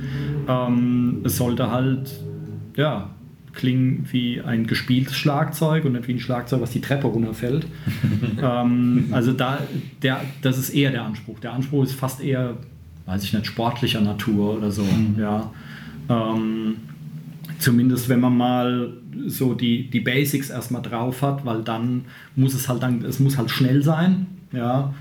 [0.47, 2.17] ähm, es sollte halt,
[2.77, 3.09] ja,
[3.53, 7.65] klingen wie ein gespieltes Schlagzeug und nicht wie ein Schlagzeug, was die Treppe runterfällt.
[8.41, 9.59] ähm, also da,
[10.01, 11.39] der, das ist eher der Anspruch.
[11.39, 12.57] Der Anspruch ist fast eher,
[13.05, 14.83] weiß ich nicht, sportlicher Natur oder so.
[14.83, 15.15] Mhm.
[15.19, 15.51] Ja.
[16.09, 16.75] Ähm,
[17.59, 18.93] zumindest wenn man mal
[19.27, 23.37] so die, die Basics erstmal drauf hat, weil dann muss es halt dann, es muss
[23.37, 24.27] halt schnell sein.
[24.51, 24.93] Ja.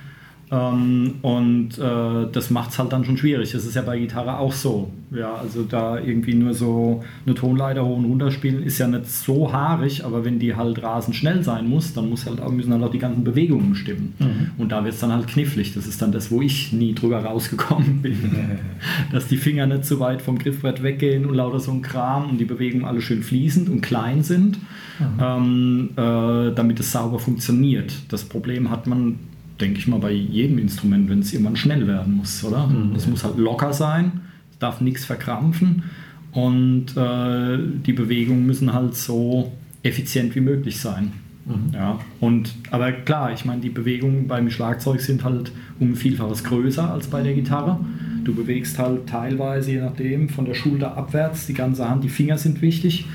[0.53, 3.53] Ähm, und äh, das macht es halt dann schon schwierig.
[3.53, 4.91] Das ist ja bei Gitarre auch so.
[5.13, 9.09] Ja, also da irgendwie nur so eine Tonleiter hoch und runter spielen ist ja nicht
[9.11, 12.83] so haarig, aber wenn die halt rasend schnell sein muss, dann muss halt, müssen halt
[12.83, 14.15] auch die ganzen Bewegungen stimmen.
[14.19, 14.51] Mhm.
[14.59, 15.75] Und da wird es dann halt knifflig.
[15.75, 18.19] Das ist dann das, wo ich nie drüber rausgekommen bin.
[19.13, 22.39] Dass die Finger nicht so weit vom Griffbrett weggehen und lauter so ein Kram und
[22.39, 24.59] die Bewegungen alle schön fließend und klein sind,
[24.99, 25.07] mhm.
[25.21, 27.93] ähm, äh, damit es sauber funktioniert.
[28.09, 29.19] Das Problem hat man
[29.61, 32.66] denke ich mal, bei jedem Instrument, wenn es irgendwann schnell werden muss, oder?
[32.66, 32.94] Mhm.
[32.94, 34.20] Es muss halt locker sein,
[34.51, 35.85] es darf nichts verkrampfen
[36.33, 41.12] und äh, die Bewegungen müssen halt so effizient wie möglich sein.
[41.46, 41.75] Mhm.
[41.75, 46.90] Ja, und, aber klar, ich meine, die Bewegungen beim Schlagzeug sind halt um Vielfaches größer
[46.90, 47.81] als bei der Gitarre.
[48.25, 52.37] Du bewegst halt teilweise, je nachdem, von der Schulter abwärts die ganze Hand, die Finger
[52.37, 53.07] sind wichtig.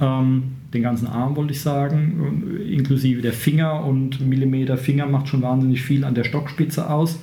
[0.00, 5.40] Ähm, den ganzen Arm wollte ich sagen, inklusive der Finger und Millimeter Finger macht schon
[5.40, 7.20] wahnsinnig viel an der Stockspitze aus.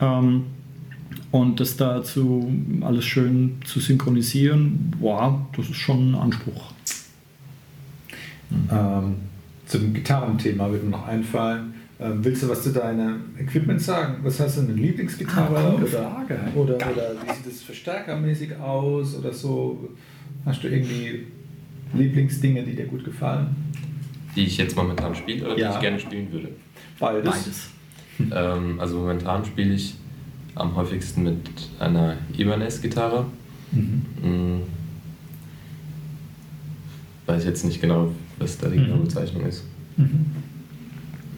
[0.00, 0.44] Ähm,
[1.30, 6.72] und das dazu alles schön zu synchronisieren, boah, das ist schon ein Anspruch.
[8.70, 9.16] Ähm,
[9.66, 11.74] zum Gitarrenthema würde mir noch einfallen.
[11.98, 14.18] Ähm, willst du was zu deinem Equipment sagen?
[14.22, 15.56] Was hast du, eine Lieblingsgitarre?
[15.56, 16.38] Ah, oder, Frage.
[16.54, 19.16] Oder, oder wie sieht es verstärkermäßig aus?
[19.16, 19.88] Oder so?
[20.44, 21.26] Hast du irgendwie
[21.94, 23.54] Lieblingsdinge, die dir gut gefallen?
[24.36, 25.68] Die ich jetzt momentan spiele oder ja.
[25.68, 26.48] die ich gerne spielen würde?
[26.98, 27.24] Beides.
[27.24, 27.70] Beides.
[28.30, 29.96] Ähm, also momentan spiele ich
[30.54, 31.40] am häufigsten mit
[31.80, 33.26] einer Ibanez-Gitarre.
[33.72, 34.02] Mhm.
[34.22, 34.60] Mhm.
[37.26, 39.02] Weiß jetzt nicht genau, was da die genaue mhm.
[39.02, 39.64] Bezeichnung ist.
[39.96, 40.26] Mhm.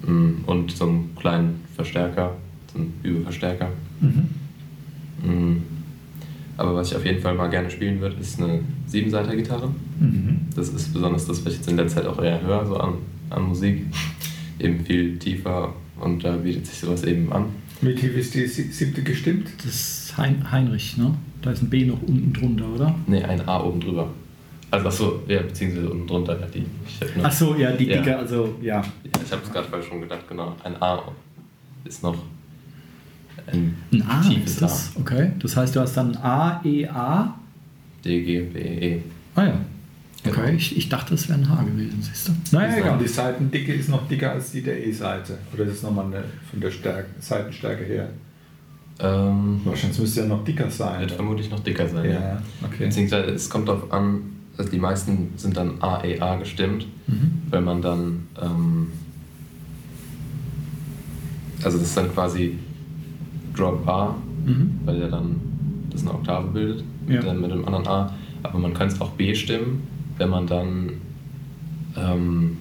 [0.06, 0.44] mhm.
[0.44, 2.36] Und so einen kleinen Verstärker,
[2.70, 3.70] so einen Überverstärker.
[4.02, 4.28] Mhm.
[6.56, 9.68] Aber was ich auf jeden Fall mal gerne spielen würde, ist eine Siebenseiter-Gitarre.
[10.00, 10.40] Mhm.
[10.54, 12.94] Das ist besonders das, was ich jetzt in letzter Zeit auch eher höre, so an,
[13.30, 13.84] an Musik.
[14.58, 17.46] Eben viel tiefer und da bietet sich sowas eben an.
[17.82, 19.48] Wie tief ist die siebte gestimmt?
[19.58, 21.14] Das ist hein Heinrich, ne?
[21.42, 22.94] Da ist ein B noch unten drunter, oder?
[23.06, 24.08] Ne, ein A oben drüber.
[24.70, 26.40] Also achso, ja, beziehungsweise unten drunter.
[26.40, 28.18] Ja, die, Achso, ja, die dicke, ja.
[28.18, 28.80] also ja.
[28.80, 28.84] ja
[29.24, 30.56] ich habe es gerade schon gedacht, genau.
[30.64, 31.02] Ein A
[31.84, 32.16] ist noch
[33.46, 33.76] ein,
[34.08, 34.92] A tiefes das?
[34.96, 35.00] A.
[35.00, 37.34] Okay, das heißt, du hast dann A, E, A.
[38.04, 39.02] D, G, B, E.
[39.34, 39.60] Ah ja.
[40.24, 40.56] Okay, genau.
[40.56, 42.32] ich, ich dachte, es wäre ein H gewesen, siehst du?
[42.52, 42.98] Naja, egal.
[42.98, 45.38] Die Seitendicke ist noch dicker als die der E-Seite.
[45.54, 48.08] Oder ist es nochmal eine, von der Stärke, Seitenstärke her?
[48.98, 51.00] Ähm, Wahrscheinlich müsste ja noch dicker sein.
[51.00, 52.20] Wird vermutlich noch dicker sein, ja.
[52.20, 52.42] ja.
[52.64, 52.86] Okay.
[52.86, 54.22] Beziehungsweise es kommt darauf an,
[54.56, 57.42] also die meisten sind dann A, E, A gestimmt, mhm.
[57.50, 58.88] weil man dann, ähm,
[61.62, 62.58] also das ist dann quasi
[63.56, 64.14] Drop A,
[64.44, 64.80] mhm.
[64.84, 65.36] weil er dann
[65.90, 67.22] das eine Oktave bildet ja.
[67.22, 68.12] mit, mit dem anderen A.
[68.42, 69.82] Aber man kann es auch B stimmen,
[70.18, 70.90] wenn man dann
[71.96, 72.58] ähm,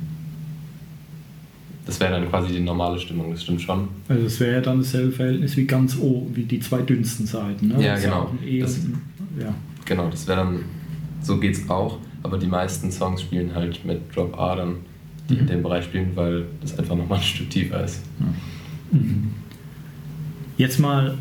[1.86, 3.88] das wäre dann quasi die normale Stimmung, das stimmt schon.
[4.10, 7.67] Also das wäre ja dann dasselbe Verhältnis wie ganz O, wie die zwei dünnsten Seiten.
[7.67, 7.84] Ne?
[7.84, 8.31] Ja, genau.
[8.43, 8.79] E das,
[9.39, 9.53] ja.
[9.86, 10.60] Genau, das wäre dann,
[11.21, 14.77] so geht es auch, aber die meisten Songs spielen halt mit Drop A dann,
[15.29, 15.39] die mhm.
[15.41, 18.01] in dem Bereich spielen, weil das einfach nochmal ein Stück tiefer ist.
[18.19, 18.97] Ja.
[18.99, 19.34] Mhm.
[20.58, 21.18] Jetzt mal,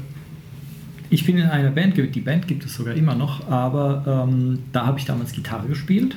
[1.10, 4.86] ich bin in einer Band, die Band gibt es sogar immer noch, aber ähm, da
[4.86, 6.16] habe ich damals Gitarre gespielt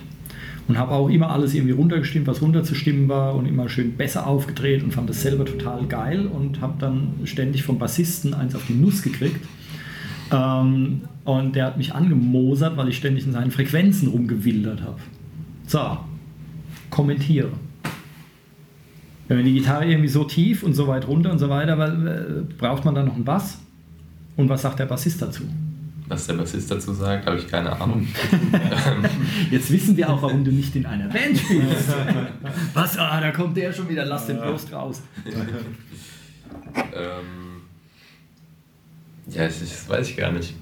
[0.67, 4.83] und habe auch immer alles irgendwie runtergestimmt, was runterzustimmen war und immer schön besser aufgedreht
[4.83, 8.75] und fand das selber total geil und habe dann ständig vom Bassisten eins auf die
[8.75, 9.43] Nuss gekriegt.
[10.31, 14.99] Ähm, und der hat mich angemosert, weil ich ständig in seinen Frequenzen rumgewildert habe.
[15.65, 15.97] So,
[16.91, 17.49] kommentiere
[19.27, 22.43] wenn man die Gitarre irgendwie so tief und so weit runter und so weiter, äh,
[22.57, 23.59] braucht man dann noch einen Bass?
[24.35, 25.43] Und was sagt der Bassist dazu?
[26.07, 28.07] Was der Bassist dazu sagt, habe ich keine Ahnung.
[29.51, 31.89] Jetzt wissen wir auch, warum du nicht in einer Band spielst.
[32.73, 32.97] Was?
[32.97, 35.01] Ah, da kommt der schon wieder, lass den bloß raus.
[36.75, 37.61] ähm,
[39.29, 40.53] ja, das, das, weiß ich gar nicht.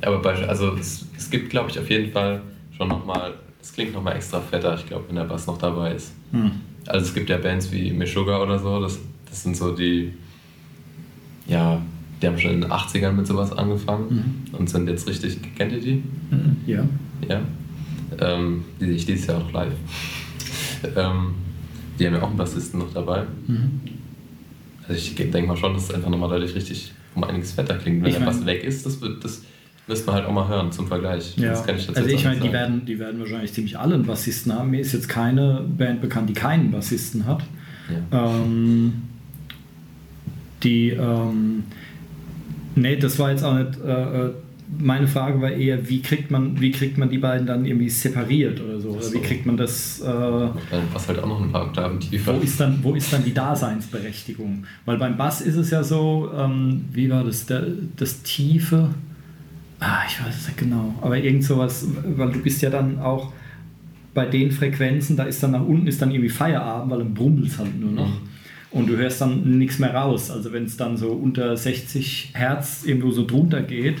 [0.00, 2.40] Aber bei, also es, es gibt, glaube ich, auf jeden Fall
[2.74, 6.12] schon nochmal, es klingt nochmal extra fetter, ich glaube, wenn der Bass noch dabei ist.
[6.32, 6.52] Hm.
[6.90, 8.98] Also es gibt ja Bands wie Meshuggah oder so, das,
[9.28, 10.12] Das sind so die,
[11.46, 11.80] ja,
[12.20, 14.54] die haben schon in den 80ern mit sowas angefangen mhm.
[14.58, 16.02] und sind jetzt richtig, kennt ihr die?
[16.30, 16.56] Mhm.
[16.66, 16.84] Ja.
[17.28, 17.42] Ja.
[18.18, 19.72] Ähm, die sehe ich dieses Jahr auch live.
[20.96, 21.34] ähm,
[21.98, 23.24] die haben ja auch einen Bassisten noch dabei.
[23.46, 23.80] Mhm.
[24.88, 28.02] Also ich denke mal schon, dass es einfach nochmal dadurch richtig um einiges fetter klingt.
[28.02, 29.44] Wenn ich der Bass weg ist, das wird das
[29.86, 31.36] müsste man halt auch mal hören zum Vergleich.
[31.36, 31.50] Ja.
[31.50, 34.54] Das kann ich also ich meine, die werden, die werden wahrscheinlich ziemlich alle einen Bassisten
[34.54, 34.70] haben.
[34.70, 37.42] Mir ist jetzt keine Band bekannt, die keinen Bassisten hat.
[38.12, 38.26] Ja.
[38.26, 39.02] Ähm,
[40.62, 41.64] die ähm,
[42.74, 44.30] nee, das war jetzt auch nicht äh, äh,
[44.78, 48.60] meine Frage war eher, wie kriegt man, wie kriegt man die beiden dann irgendwie separiert
[48.60, 48.90] oder so?
[48.90, 50.00] Oder wie kriegt man das.
[50.00, 52.36] Äh, Was halt auch noch ein paar Oktaven tiefer.
[52.36, 54.64] Wo ist, dann, wo ist dann die Daseinsberechtigung?
[54.84, 57.66] Weil beim Bass ist es ja so, ähm, wie war das, der,
[57.96, 58.90] das Tiefe.
[59.80, 60.94] Ah, ich weiß es nicht genau.
[61.00, 63.32] Aber irgend sowas, weil du bist ja dann auch
[64.14, 67.46] bei den Frequenzen, da ist dann nach unten ist dann irgendwie Feierabend, weil dann brummelt
[67.46, 68.08] es halt nur noch.
[68.08, 68.30] Mhm
[68.70, 70.30] und du hörst dann nichts mehr raus.
[70.30, 73.96] Also wenn es dann so unter 60 Hertz irgendwo so drunter geht,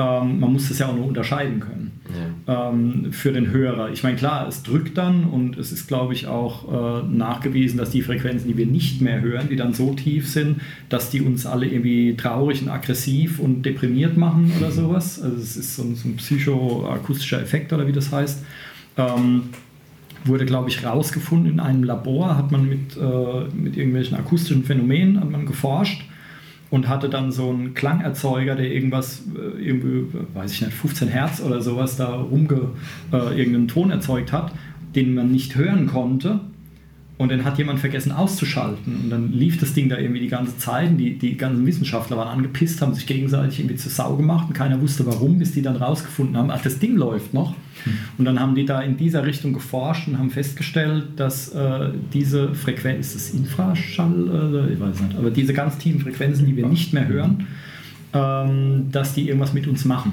[0.00, 2.00] ähm, man muss das ja auch nur unterscheiden können
[2.46, 2.70] ja.
[2.70, 3.90] ähm, für den Hörer.
[3.90, 7.90] Ich meine, klar, es drückt dann und es ist, glaube ich, auch äh, nachgewiesen, dass
[7.90, 11.44] die Frequenzen, die wir nicht mehr hören, die dann so tief sind, dass die uns
[11.46, 15.20] alle irgendwie traurig und aggressiv und deprimiert machen oder sowas.
[15.20, 18.44] Also es ist so ein, so ein psychoakustischer Effekt oder wie das heißt.
[18.96, 19.44] Ähm,
[20.24, 25.18] wurde, glaube ich, rausgefunden in einem Labor, hat man mit, äh, mit irgendwelchen akustischen Phänomenen
[25.18, 26.04] hat man geforscht
[26.70, 31.40] und hatte dann so einen Klangerzeuger, der irgendwas, äh, irgendwie, weiß ich nicht, 15 Hertz
[31.40, 32.70] oder sowas da rumge,
[33.12, 34.52] äh, irgendeinen Ton erzeugt hat,
[34.94, 36.40] den man nicht hören konnte
[37.20, 39.02] und dann hat jemand vergessen auszuschalten.
[39.02, 40.98] Und dann lief das Ding da irgendwie die ganze Zeit.
[40.98, 44.80] Die, die ganzen Wissenschaftler waren angepisst, haben sich gegenseitig irgendwie zur Sau gemacht und keiner
[44.80, 47.54] wusste warum, bis die dann rausgefunden haben, ach, das Ding läuft noch.
[47.84, 47.92] Hm.
[48.16, 52.54] Und dann haben die da in dieser Richtung geforscht und haben festgestellt, dass äh, diese
[52.54, 54.64] Frequenz, ist das Infraschall?
[54.70, 57.46] Äh, ich weiß nicht, aber diese ganz tiefen Frequenzen, die wir nicht mehr hören,
[58.14, 60.12] ähm, dass die irgendwas mit uns machen.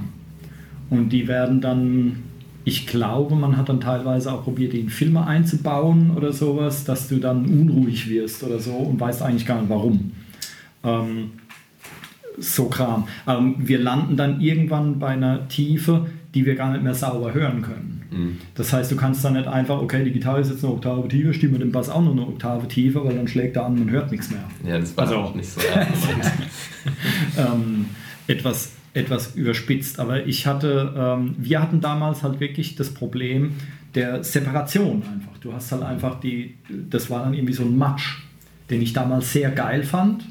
[0.90, 2.18] Und die werden dann
[2.68, 7.16] ich glaube, man hat dann teilweise auch probiert, in Filme einzubauen oder sowas, dass du
[7.16, 10.12] dann unruhig wirst oder so und weißt eigentlich gar nicht warum.
[10.84, 11.32] Ähm,
[12.38, 13.08] so Kram.
[13.26, 17.62] Ähm, wir landen dann irgendwann bei einer Tiefe, die wir gar nicht mehr sauber hören
[17.62, 18.04] können.
[18.12, 18.38] Mhm.
[18.56, 21.34] Das heißt, du kannst dann nicht einfach, okay, die Gitarre ist jetzt eine Oktave tiefer,
[21.34, 24.12] stimme den Bass auch noch eine Oktave tiefer, weil dann schlägt er an, man hört
[24.12, 24.44] nichts mehr.
[24.68, 25.62] Ja, das war also, auch nicht so.
[27.38, 27.86] ähm,
[28.28, 30.00] etwas etwas überspitzt.
[30.00, 33.54] Aber ich hatte, ähm, wir hatten damals halt wirklich das Problem
[33.96, 35.38] der Separation einfach.
[35.40, 38.20] Du hast halt einfach die, das war dann irgendwie so ein Matsch,
[38.70, 40.24] den ich damals sehr geil fand,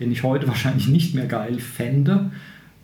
[0.00, 2.30] den ich heute wahrscheinlich nicht mehr geil fände.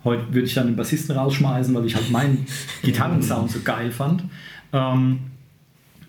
[0.04, 2.46] Heute würde ich dann den Bassisten rausschmeißen, weil ich halt meinen
[2.83, 4.24] Gitarrensound so geil fand.
[4.72, 5.20] Ähm,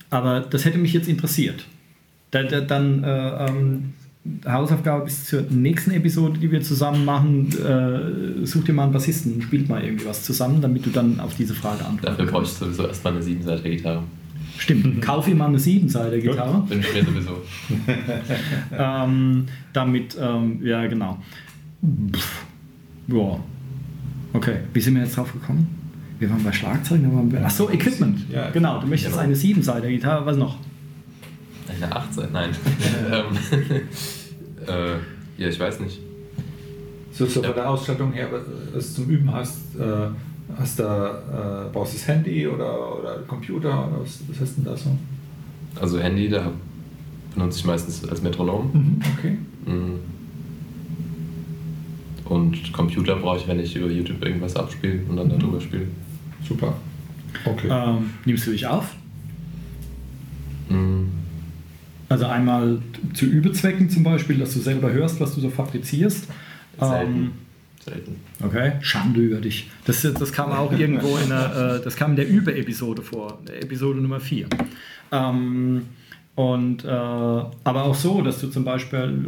[0.10, 1.65] aber das hätte mich jetzt interessiert.
[2.32, 3.93] Da, da, dann äh, ähm,
[4.47, 7.49] Hausaufgabe bis zur nächsten Episode, die wir zusammen machen.
[7.57, 11.19] Äh, such dir mal einen Bassisten und spielt mal irgendwie was zusammen, damit du dann
[11.19, 12.19] auf diese Frage antwortest.
[12.19, 14.03] Dafür bräuchst du sowieso erstmal eine siebenseitige Gitarre.
[14.57, 16.63] Stimmt, kauf ihm mal eine siebenseitige Gitarre.
[16.69, 17.41] Bin ich mir sowieso.
[18.77, 21.17] ähm, damit, ähm, ja, genau.
[22.13, 22.45] Pff,
[23.07, 23.39] ja.
[24.34, 25.67] Okay, wie sind wir jetzt drauf gekommen?
[26.19, 27.43] Wir waren bei Schlagzeugen, da waren wir.
[27.43, 28.29] Achso, Equipment.
[28.31, 30.60] Ja, genau, du möchtest eine siebenseitige Gitarre, was noch?
[31.82, 32.50] Eine 18, nein.
[33.12, 33.38] Ähm,
[34.67, 36.00] äh, ja, ich weiß nicht.
[37.12, 40.08] So, so von der Ausstattung her, was du zum Üben hast, äh,
[40.58, 44.62] hast da, äh, brauchst du das Handy oder, oder Computer oder was, was hast du
[44.62, 44.89] denn da so?
[45.80, 46.52] Also Handy, da
[47.34, 48.70] benutze ich meistens als Metronom.
[48.72, 49.38] Mhm, okay.
[49.65, 50.00] Mhm.
[52.26, 55.39] Und Computer brauche ich, wenn ich über YouTube irgendwas abspiele und dann mhm.
[55.39, 55.88] darüber spiele.
[56.48, 56.74] Super.
[57.46, 57.67] Okay.
[57.70, 58.96] Ähm, nimmst du dich auf?
[60.70, 61.20] Mhm.
[62.12, 62.80] Also einmal
[63.13, 66.28] zu Übezwecken zum Beispiel, dass du selber hörst, was du so fabrizierst.
[66.80, 67.13] Selten.
[67.13, 67.32] Ähm,
[67.84, 68.17] Selten.
[68.43, 69.69] Okay, Schande über dich.
[69.86, 74.00] Das, das kam auch irgendwo in der, äh, das kam in der Übe-Episode vor, Episode
[74.00, 74.47] Nummer 4.
[75.12, 75.84] Ähm,
[76.36, 79.26] und, äh, aber auch so, dass du zum Beispiel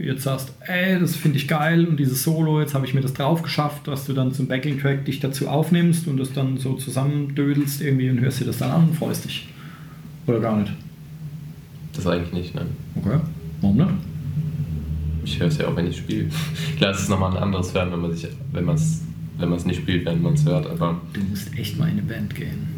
[0.00, 3.02] äh, jetzt sagst, ey, das finde ich geil und dieses Solo, jetzt habe ich mir
[3.02, 6.74] das drauf geschafft, dass du dann zum Backing-Track dich dazu aufnimmst und das dann so
[6.74, 9.48] zusammendödelst irgendwie und hörst dir das dann an und freust dich.
[10.26, 10.72] Oder gar nicht?
[12.02, 12.68] Das eigentlich nicht, nein.
[12.96, 13.18] Okay.
[13.60, 13.90] Warum nicht?
[15.24, 16.30] Ich höre es ja auch, wenn ich spiele.
[16.78, 19.02] Klar, es ist nochmal ein anderes Hören, wenn man sich, wenn man es
[19.38, 21.00] wenn man es nicht spielt, wenn man es hört, aber.
[21.12, 22.68] Du musst echt mal in eine Band gehen.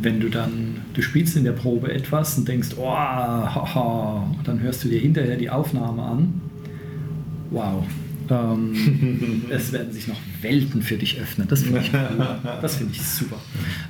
[0.00, 4.84] wenn du dann, du spielst in der Probe etwas und denkst, oh, haha, dann hörst
[4.84, 6.40] du dir hinterher die Aufnahme an.
[7.50, 7.84] Wow.
[8.30, 11.48] Ähm, es werden sich noch Welten für dich öffnen.
[11.48, 12.26] Das finde ich cool.
[12.60, 13.36] Das finde ich super.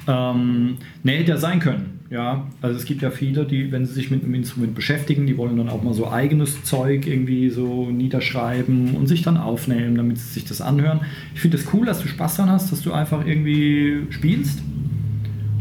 [0.07, 2.01] Ähm, nee, hätte ja sein können.
[2.11, 5.39] Ja, also es gibt ja viele, die, wenn sie sich mit einem Instrument beschäftigen, die
[5.39, 10.19] wollen dann auch mal so eigenes Zeug irgendwie so niederschreiben und sich dann aufnehmen, damit
[10.19, 11.01] sie sich das anhören.
[11.35, 14.61] Ich finde es das cool, dass du Spaß daran hast, dass du einfach irgendwie spielst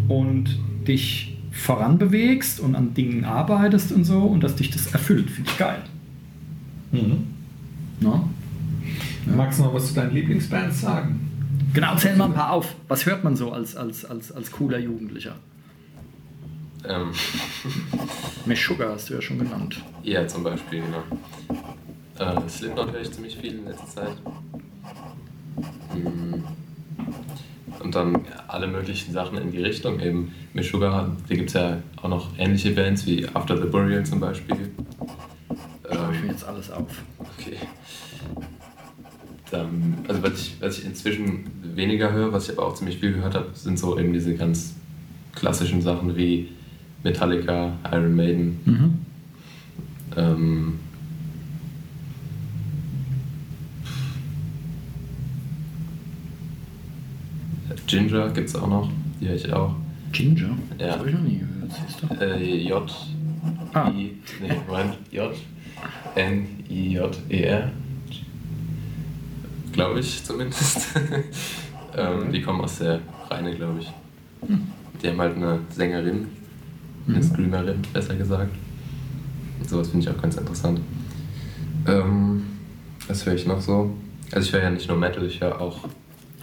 [0.10, 5.30] und dich voranbewegst und an Dingen arbeitest und so und dass dich das erfüllt.
[5.30, 5.80] Finde ich geil.
[6.92, 7.28] Mhm.
[8.02, 8.26] Na?
[9.26, 9.36] Ja.
[9.36, 11.32] Magst du noch was zu deinen Lieblingsbands sagen?
[11.74, 12.76] Genau, zähl mal ein paar auf.
[12.88, 15.36] Was hört man so als, als, als, als cooler Jugendlicher?
[16.88, 17.12] Ähm.
[18.46, 19.82] Meshuggah hast du ja schon genannt.
[20.04, 21.04] Ja, zum Beispiel, genau.
[22.20, 24.18] Äh, Slipknot höre ich ziemlich viel in letzter Zeit.
[25.96, 26.44] Mhm.
[27.80, 30.00] Und dann alle möglichen Sachen in die Richtung.
[30.00, 34.20] Eben Meshuggah, da gibt es ja auch noch ähnliche Bands wie After the Burial zum
[34.20, 34.72] Beispiel.
[35.90, 36.88] Schreibe ich mir jetzt alles auf.
[37.18, 37.58] Okay.
[39.52, 43.14] Dann, also was ich, was ich inzwischen weniger höre, was ich aber auch ziemlich viel
[43.14, 44.76] gehört habe, sind so eben diese ganz
[45.36, 46.50] klassischen Sachen wie
[47.04, 48.60] Metallica, Iron Maiden.
[48.66, 48.94] Mhm.
[50.16, 50.80] Ähm,
[57.88, 59.76] Ginger gibt es auch noch, die höre ich auch.
[60.14, 60.58] Ginger?
[60.80, 60.88] Ja.
[60.88, 62.24] Das habe ich noch nie gehört, siehst du?
[62.24, 62.96] Äh, J.
[63.74, 63.90] Ah.
[63.90, 65.34] I, nee, Moment, J.
[66.16, 67.72] N, I, J, E, R.
[69.82, 70.88] Glaube ich zumindest.
[71.98, 73.00] ähm, die kommen aus der
[73.32, 73.92] Reine, glaube ich.
[75.02, 76.28] Die haben halt eine Sängerin,
[77.08, 77.24] eine Mhm.
[77.24, 78.52] Screamerin, besser gesagt.
[79.60, 80.82] Und sowas finde ich auch ganz interessant.
[81.88, 82.44] Ähm,
[83.08, 83.96] was höre ich noch so?
[84.32, 85.80] Also ich höre ja nicht nur Metal, ich höre auch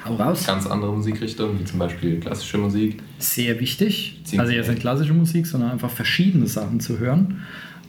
[0.04, 0.44] Hau raus.
[0.44, 3.00] ganz andere Musikrichtungen, wie zum Beispiel klassische Musik.
[3.20, 4.20] Sehr wichtig.
[4.24, 7.40] Ziemlich also jetzt nicht klassische Musik, sondern einfach verschiedene Sachen zu hören.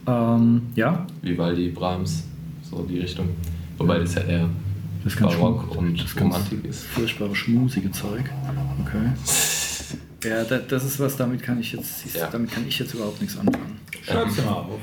[0.06, 2.22] Ähm, ja, Vivaldi, Brahms,
[2.62, 3.30] so die Richtung.
[3.78, 4.48] Wobei das ja eher
[5.04, 6.84] das kann Barock und das Romantik ist.
[6.84, 8.24] Furchtbare schmusige Zeug.
[8.80, 10.28] Okay.
[10.28, 12.28] Ja, da, das ist was, damit kann ich jetzt, Ja.
[12.30, 13.78] damit kann ich jetzt überhaupt nichts anfangen.
[14.02, 14.78] Schreib's dir mal auf.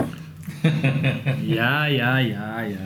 [1.45, 2.77] Ja, ja, ja, ja.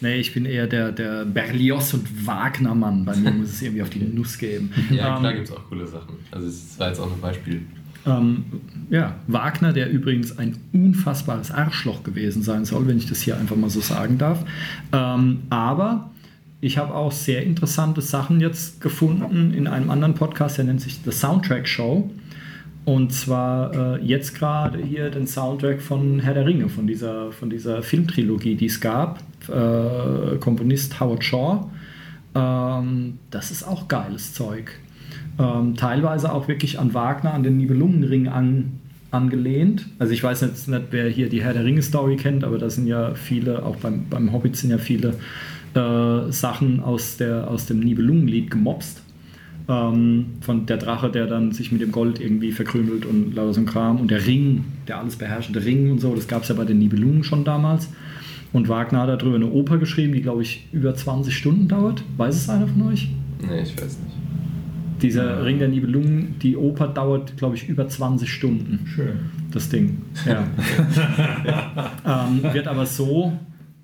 [0.00, 3.04] Nee, ich bin eher der, der Berlioz- und Wagner-Mann.
[3.04, 4.70] Bei mir muss es irgendwie auf die Nuss geben.
[4.90, 6.14] Ja, Ähm, klar gibt es auch coole Sachen.
[6.30, 7.62] Also es war jetzt auch ein Beispiel.
[8.06, 8.44] Ähm,
[8.90, 13.56] ja, Wagner, der übrigens ein unfassbares Arschloch gewesen sein soll, wenn ich das hier einfach
[13.56, 14.44] mal so sagen darf.
[14.92, 16.10] Ähm, aber
[16.60, 20.98] ich habe auch sehr interessante Sachen jetzt gefunden in einem anderen Podcast, der nennt sich
[21.04, 22.10] The Soundtrack Show.
[22.84, 27.50] Und zwar äh, jetzt gerade hier den Soundtrack von Herr der Ringe, von dieser, von
[27.50, 29.20] dieser Filmtrilogie, die es gab.
[29.48, 31.66] Äh, Komponist Howard Shaw.
[32.34, 34.72] Ähm, das ist auch geiles Zeug.
[35.38, 39.86] Ähm, teilweise auch wirklich an Wagner, an den Nibelungenring an, angelehnt.
[39.98, 42.86] Also ich weiß jetzt nicht, wer hier die Herr der Ringe-Story kennt, aber da sind
[42.86, 45.14] ja viele, auch beim, beim Hobbit sind ja viele
[45.74, 49.02] äh, Sachen aus, der, aus dem Nibelungenlied gemobst.
[49.68, 53.60] Ähm, von der Drache, der dann sich mit dem Gold irgendwie verkrümelt und lauter so
[53.60, 54.00] ein Kram.
[54.00, 56.78] Und der Ring, der alles beherrschende Ring und so, das gab es ja bei den
[56.78, 57.88] Nibelungen schon damals.
[58.52, 62.02] Und Wagner hat darüber eine Oper geschrieben, die, glaube ich, über 20 Stunden dauert.
[62.16, 63.10] Weiß es einer von euch?
[63.46, 64.16] Nee, ich weiß nicht.
[65.02, 68.80] Dieser Ring der Nibelungen, die Oper dauert, glaube ich, über 20 Stunden.
[68.86, 69.18] Schön.
[69.52, 69.98] Das Ding.
[70.26, 70.44] Ja.
[72.26, 73.32] ähm, wird aber so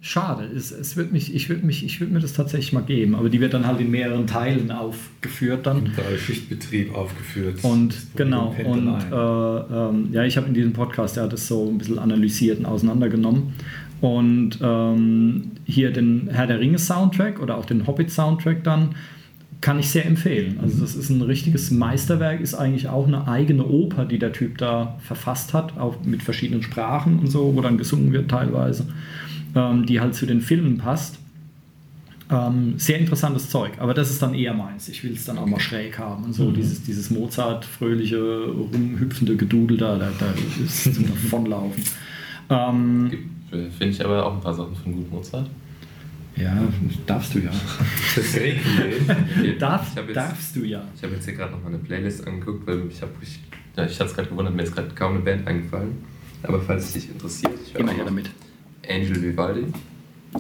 [0.05, 0.45] schade.
[0.55, 3.15] Es, es wird mich, ich würde mich, ich würde mir das tatsächlich mal geben.
[3.15, 5.87] Aber die wird dann halt in mehreren Teilen aufgeführt dann.
[5.87, 7.61] Im Dreischichtbetrieb aufgeführt.
[7.63, 11.69] Und genau, und äh, ähm, ja, ich habe in diesem Podcast, der hat das so
[11.71, 13.55] ein bisschen analysiert und auseinandergenommen.
[14.03, 18.95] Und ähm, hier den Herr der Ringe Soundtrack oder auch den Hobbit Soundtrack dann
[19.63, 20.59] kann ich sehr empfehlen.
[20.61, 24.59] Also das ist ein richtiges Meisterwerk, ist eigentlich auch eine eigene Oper, die der Typ
[24.59, 28.87] da verfasst hat, auch mit verschiedenen Sprachen und so, wo dann gesungen wird teilweise,
[29.55, 31.19] ähm, die halt zu den Filmen passt.
[32.31, 34.89] Ähm, sehr interessantes Zeug, aber das ist dann eher meins.
[34.89, 39.77] Ich will es dann auch mal schräg haben und so dieses, dieses Mozart-fröhliche, rumhüpfende Gedudel
[39.77, 40.27] da, da, da
[40.65, 41.83] ist zum Davonlaufen.
[42.49, 43.11] Ähm,
[43.51, 45.51] Finde ich aber auch ein paar Sachen von Gut Mozart.
[46.37, 46.57] ja,
[47.07, 47.51] darfst du ja.
[48.17, 49.59] Das.
[49.59, 50.83] Darf, jetzt- darfst du ja.
[50.97, 53.39] Ich habe jetzt hier gerade noch mal eine Playlist angeguckt, weil ich habe ich,
[53.77, 55.93] ja, ich hatte es gerade gewundert, mir ist gerade kaum eine Band eingefallen.
[56.43, 58.31] Aber falls es dich interessiert, ich höre Immer auch her damit.
[58.89, 59.67] Angel Vivaldi.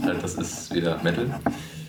[0.02, 1.26] Halt, das ist wieder Metal.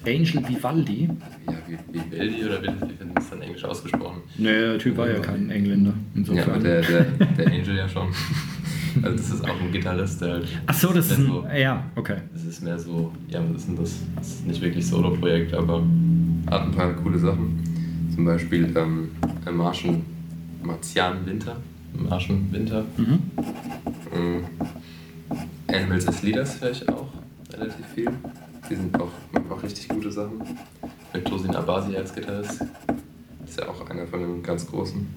[0.06, 1.10] Angel Vivaldi.
[1.48, 4.22] Ja, wie Vivaldi oder wie, wird das dann englisch ausgesprochen?
[4.38, 5.94] Nee, der Typ war ja kein Engländer.
[6.32, 7.04] Ja, aber der, der,
[7.38, 8.08] der Angel ja schon.
[9.02, 10.48] Also das ist auch ein Gitarrist, der halt.
[10.68, 11.28] Ach so, das ist ein.
[11.28, 12.18] so, Ja, okay.
[12.32, 14.00] Das ist mehr so, ja, was ist denn das?
[14.15, 15.84] Das ist nicht wirklich Solo-Projekt, aber
[16.50, 17.62] hat ein paar coole Sachen.
[18.13, 19.10] Zum Beispiel ähm,
[19.52, 20.02] Martian,
[20.63, 21.58] Martian Winter.
[21.94, 22.86] Martian Winter.
[22.98, 23.19] Mhm.
[24.15, 24.44] Ähm,
[25.68, 27.08] Animals as Leaders höre ich auch
[27.52, 28.12] relativ viel.
[28.70, 30.42] Die sind auch, machen auch richtig gute Sachen.
[31.13, 32.63] Mit Tosin Abasi als Gitarrist.
[33.46, 35.08] Ist ja auch einer von den ganz großen.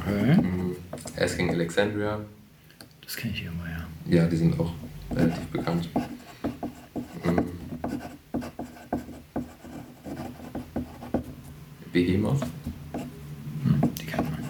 [0.00, 0.36] Okay.
[0.36, 0.76] Mhm.
[1.18, 2.20] Asking Alexandria.
[3.02, 4.16] Das kenne ich hier mal, ja.
[4.22, 4.72] Ja, die sind auch
[5.14, 5.88] relativ bekannt.
[7.24, 7.44] Mhm.
[11.92, 12.42] Behemoth.
[13.62, 14.44] Hm, die kennt man.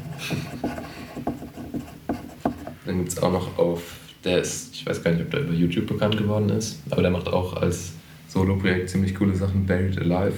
[2.84, 3.82] Dann gibt es auch noch auf,
[4.26, 7.10] der ist, ich weiß gar nicht, ob der über YouTube bekannt geworden ist, aber der
[7.10, 7.92] macht auch als
[8.28, 10.34] Solo-Projekt ziemlich coole Sachen, Buried Alive.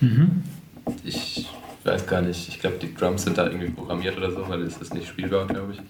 [0.00, 0.42] Mhm.
[1.02, 1.48] Ich
[1.82, 4.76] weiß gar nicht, ich glaube, die Drums sind da irgendwie programmiert oder so, weil es
[4.76, 5.80] ist nicht spielbar, glaube ich.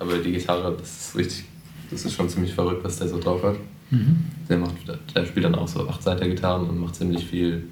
[0.00, 1.44] Aber die Gitarre, das ist richtig,
[1.90, 3.56] das ist schon ziemlich verrückt, was der so drauf hat.
[3.90, 4.18] Mhm.
[4.48, 4.74] Der, macht,
[5.14, 7.64] der spielt dann auch so Achtseiter-Gitarren und macht ziemlich viel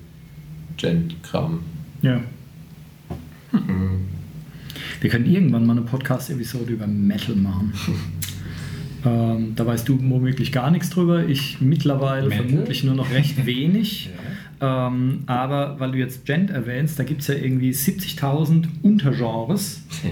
[0.77, 1.61] Gent-Kram.
[2.03, 2.21] Ja.
[3.53, 4.09] Mhm.
[5.01, 7.73] Wir können irgendwann mal eine Podcast-Episode über Metal machen.
[9.05, 11.25] ähm, da weißt du womöglich gar nichts drüber.
[11.27, 12.47] Ich mittlerweile Metal?
[12.47, 14.11] vermutlich nur noch recht wenig.
[14.61, 20.11] ähm, aber weil du jetzt Gent erwähnst, da gibt es ja irgendwie 70.000 Untergenres, Ja.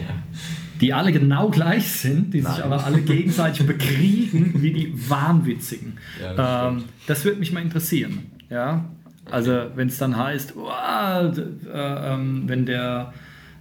[0.80, 2.62] die alle genau gleich sind, die sich Nein.
[2.62, 5.94] aber alle gegenseitig bekriegen wie die Wahnwitzigen.
[6.22, 8.18] Ja, das ähm, das würde mich mal interessieren.
[8.50, 8.84] Ja?
[9.30, 11.40] Also wenn es dann heißt, "Uah, d-
[11.72, 13.14] äh, ähm, wenn der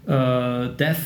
[0.05, 0.97] äh, Death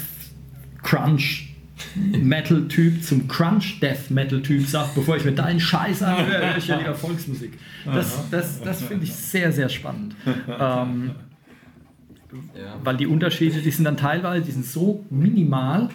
[0.81, 1.46] Crunch
[1.95, 6.57] Metal Typ zum Crunch Death Metal Typ sagt, bevor ich mir deinen Scheiß anhöre, höre
[6.57, 7.53] ich ja lieber Volksmusik.
[7.85, 10.15] Das, das, das finde ich sehr, sehr spannend.
[10.59, 11.11] Ähm,
[12.55, 12.75] Ja.
[12.83, 15.89] weil die Unterschiede, die sind dann teilweise, die sind so minimal,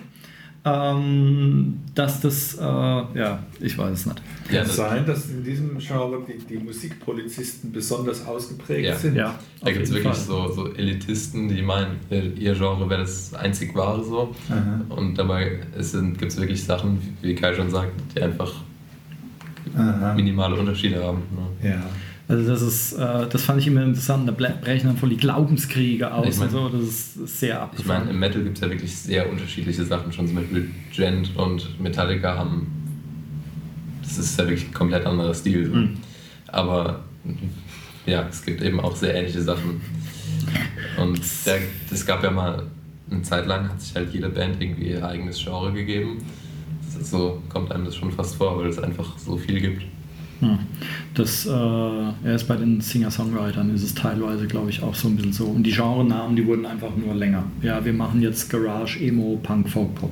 [0.65, 4.23] ähm, dass das, äh, ja, ich weiß es nicht.
[4.51, 8.95] Ja, Kann es das, sein, dass in diesem Genre die, die Musikpolizisten besonders ausgeprägt Ja.
[8.97, 9.17] sind?
[9.17, 13.75] Ja, da gibt es wirklich so, so Elitisten, die meinen, ihr Genre wäre das einzig
[13.75, 14.35] wahre so.
[14.51, 14.81] Aha.
[14.91, 15.77] Und dabei gibt
[16.33, 18.53] es wirklich Sachen, wie Kai schon sagt, die einfach
[19.77, 20.15] Aha.
[20.15, 21.23] minimale Unterschiede haben.
[21.61, 21.71] Ne?
[21.71, 21.83] Ja.
[22.29, 26.13] Also das ist, äh, das fand ich immer interessant, da brechen dann voll die Glaubenskriege
[26.15, 28.01] aus Ich mein- und so, das ist sehr Ich abgefahren.
[28.05, 30.13] meine, im Metal gibt es ja wirklich sehr unterschiedliche Sachen.
[30.13, 32.67] Schon zum Beispiel Gent und Metallica haben.
[34.03, 35.69] Das ist ja wirklich ein komplett anderer Stil.
[35.69, 35.97] Mhm.
[36.49, 37.01] Aber
[38.07, 39.81] ja, es gibt eben auch sehr ähnliche Sachen.
[40.99, 42.65] Und es gab ja mal
[43.11, 46.19] eine Zeit lang, hat sich halt jede Band irgendwie ihr eigenes Genre gegeben.
[47.03, 49.83] So kommt einem das schon fast vor, weil es einfach so viel gibt.
[50.43, 50.59] Ja.
[51.15, 55.17] Das, äh, er ist bei den Singer-Songwritern ist es teilweise, glaube ich, auch so ein
[55.17, 55.45] bisschen so.
[55.47, 57.45] Und die Genrenamen, die wurden einfach nur länger.
[57.63, 60.11] Ja, wir machen jetzt Garage, Emo, Punk, Folk, Pop.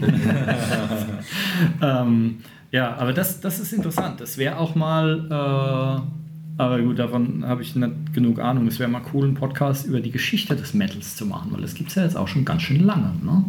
[1.82, 2.38] ähm,
[2.70, 4.20] ja, aber das, das ist interessant.
[4.22, 8.66] Das wäre auch mal, äh, aber gut, davon habe ich nicht genug Ahnung.
[8.66, 11.74] Es wäre mal cool, einen Podcast über die Geschichte des Metals zu machen, weil das
[11.74, 13.12] gibt es ja jetzt auch schon ganz schön lange.
[13.22, 13.44] Ne?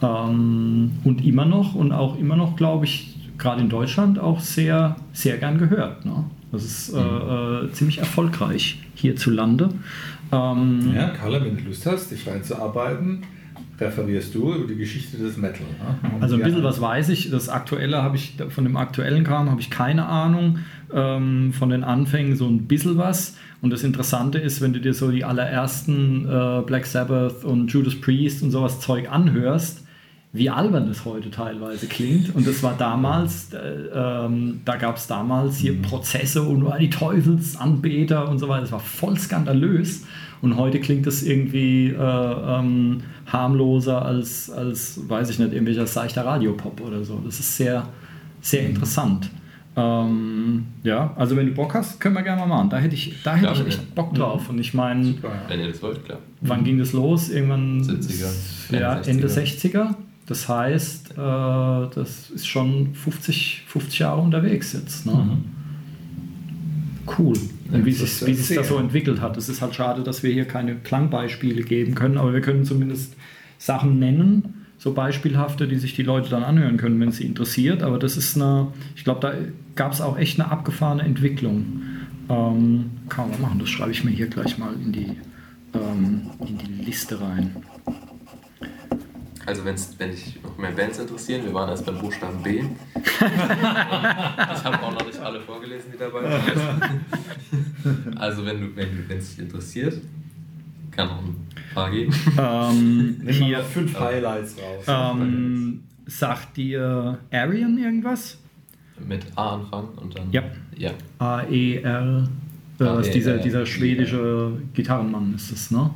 [0.00, 0.28] Ja.
[0.28, 3.11] Ähm, und immer noch und auch immer noch, glaube ich,
[3.42, 6.04] gerade in Deutschland auch sehr, sehr gern gehört.
[6.06, 6.24] Ne?
[6.50, 9.70] Das ist äh, äh, ziemlich erfolgreich hierzulande.
[10.30, 13.22] Ähm, ja, Carla, wenn du Lust hast, dich reinzuarbeiten,
[13.80, 15.66] referierst du über die Geschichte des Metal.
[15.66, 16.18] Ne?
[16.20, 17.30] Also ein bisschen was weiß ich.
[17.30, 20.58] Das aktuelle habe ich, von dem aktuellen Kram habe ich keine Ahnung.
[20.92, 23.36] Ähm, von den Anfängen so ein bisschen was.
[23.62, 27.98] Und das Interessante ist, wenn du dir so die allerersten äh, Black Sabbath und Judas
[27.98, 29.86] Priest und sowas Zeug anhörst,
[30.34, 32.34] wie albern das heute teilweise klingt.
[32.34, 33.58] Und das war damals, äh,
[33.94, 38.62] ähm, da gab es damals hier Prozesse und war die Teufelsanbeter und so weiter.
[38.62, 40.04] Das war voll skandalös.
[40.40, 46.24] Und heute klingt das irgendwie äh, ähm, harmloser als, als, weiß ich nicht, irgendwelcher seichter
[46.24, 47.20] Radiopop oder so.
[47.24, 47.86] Das ist sehr,
[48.40, 49.30] sehr interessant.
[49.76, 52.70] Ähm, ja, also wenn du Bock hast, können wir gerne mal machen.
[52.70, 54.48] Da hätte ich, da hätte Ja, ich echt Bock drauf.
[54.48, 55.14] Und ich meine.
[55.48, 56.18] Wenn ihr das wollt, klar.
[56.40, 57.28] wann ging das los?
[57.28, 59.94] Irgendwann 70er, ja, Ende Ende 60er.
[60.24, 60.26] 60er.
[60.26, 65.06] Das heißt, äh, das ist schon 50, 50 Jahre unterwegs jetzt.
[65.06, 65.38] Ne?
[67.18, 67.36] Cool.
[67.70, 69.36] Ja, Und wie sich wie sich das so entwickelt hat.
[69.36, 73.14] Es ist halt schade, dass wir hier keine Klangbeispiele geben können, aber wir können zumindest
[73.58, 77.82] Sachen nennen, so beispielhafte, die sich die Leute dann anhören können, wenn es sie interessiert.
[77.82, 79.34] Aber das ist eine, ich glaube, da
[79.74, 81.82] gab es auch echt eine abgefahrene Entwicklung.
[82.28, 85.16] Ähm, kann man machen, das schreibe ich mir hier gleich mal in die,
[85.74, 87.56] ähm, in die Liste rein.
[89.44, 92.62] Also wenn's, wenn dich noch mehr Bands interessieren, wir waren erst beim Buchstaben B.
[92.94, 97.04] ich habe auch noch nicht alle vorgelesen, die dabei waren.
[98.18, 100.00] also wenn du, wenn wenn es dich interessiert,
[100.92, 102.14] kann auch ein paar geben.
[102.38, 104.84] Ähm, Nimm mal hier, fünf Highlights raus.
[105.16, 108.38] ähm, sagt dir Arian irgendwas?
[109.06, 110.30] Mit A anfangen und dann.
[110.30, 110.44] Ja.
[110.76, 110.92] Ja.
[111.18, 112.28] A-E-R,
[112.80, 113.66] äh, ist dieser, dieser ja.
[113.66, 115.90] schwedische Gitarrenmann ist das, ne?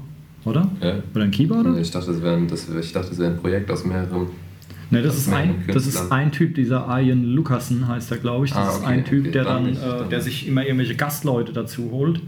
[0.47, 0.71] Oder?
[0.81, 0.95] ja.
[1.15, 1.77] Oder ein Keyboarder?
[1.79, 4.29] Ich dachte, das wäre ein, das, wär- ich dachte, das wäre ein Projekt aus mehreren.
[4.91, 8.53] Ne, das, ist ein, das ist ein Typ, dieser Ian Lucassen heißt er, glaube ich.
[8.53, 10.95] Das Ah, ist okay, ein Typ, okay, der dann nicht, äh, der sich immer irgendwelche
[10.95, 12.21] Gastleute dazu holt.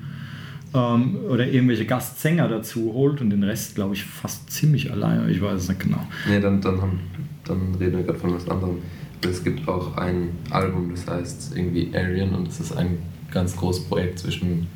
[0.75, 5.31] Ähm, oder irgendwelche Gastsänger dazu holt und den Rest, glaube ich, fast ziemlich alleine.
[5.31, 6.05] Ich weiß es nicht genau.
[6.29, 6.99] Nee, dann, dann, haben,
[7.45, 8.77] dann reden wir gerade von was anderem.
[9.23, 12.99] Aber Es gibt auch ein Album, das heißt irgendwie Arian und das ist ein
[13.31, 14.67] ganz großes Projekt zwischen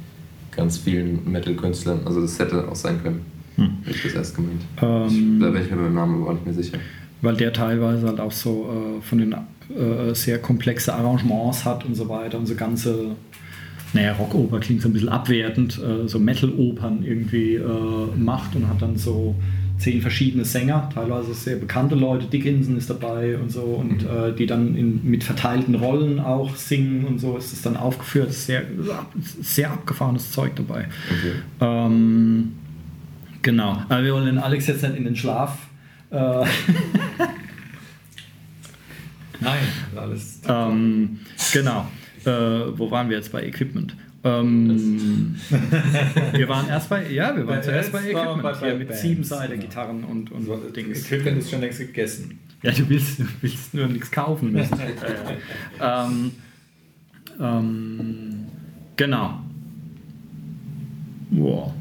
[0.55, 2.01] ganz vielen Metal-Künstlern.
[2.05, 3.21] Also das hätte auch sein können.
[3.57, 3.79] Hm.
[3.85, 4.63] Hätte ich das erst gemeint.
[4.81, 6.79] Ähm, ich, da bin ich mir beim Namen aber nicht mehr sicher.
[7.21, 11.95] weil der teilweise halt auch so äh, von den äh, sehr komplexe Arrangements hat und
[11.95, 13.17] so weiter und so ganze,
[13.93, 18.83] naja, Rockoper klingt so ein bisschen abwertend, äh, so Metal-Opern irgendwie äh, macht und hat
[18.83, 19.35] dann so
[19.79, 24.47] zehn verschiedene Sänger, teilweise sehr bekannte Leute, Dickinson ist dabei und so und äh, die
[24.47, 28.63] dann in, mit verteilten Rollen auch singen und so ist es dann aufgeführt, sehr,
[29.41, 30.87] sehr abgefahrenes Zeug dabei.
[31.11, 31.33] Okay.
[31.61, 32.53] Ähm,
[33.43, 35.59] genau, aber wir wollen den Alex jetzt nicht in den Schlaf
[36.11, 36.17] äh,
[39.41, 39.63] Nein,
[39.97, 40.41] alles.
[40.49, 41.21] Ähm,
[41.53, 41.89] genau.
[42.25, 42.31] Äh,
[42.79, 43.97] wo waren wir jetzt bei Equipment?
[44.25, 45.35] Ähm,
[46.33, 49.03] wir waren erst bei, ja, wir waren Bei- zuerst bei Equipment, bei- bei mit Bands,
[49.03, 49.63] Siebenseiter genau.
[49.67, 51.01] Gitarren und, und So, Dings.
[51.07, 52.39] Equipment ist schon längst gegessen.
[52.63, 54.79] Ja, du willst, du willst nur nichts kaufen müssen.
[54.79, 54.85] ja,
[55.81, 56.07] ja.
[56.07, 56.31] Ähm,
[57.41, 58.35] ähm,
[58.97, 59.41] genau.
[61.31, 61.75] Wow.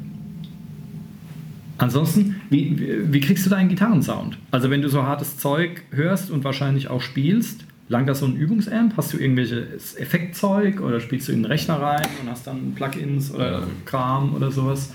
[1.81, 4.37] Ansonsten, wie, wie, kriegst du deinen Gitarrensound?
[4.51, 8.35] Also wenn du so hartes Zeug hörst und wahrscheinlich auch spielst, langt das so ein
[8.35, 8.95] Übungsamp?
[8.97, 13.33] Hast du irgendwelches Effektzeug oder spielst du in den Rechner rein und hast dann Plugins
[13.33, 13.63] oder Ja.
[13.85, 14.93] Kram oder sowas?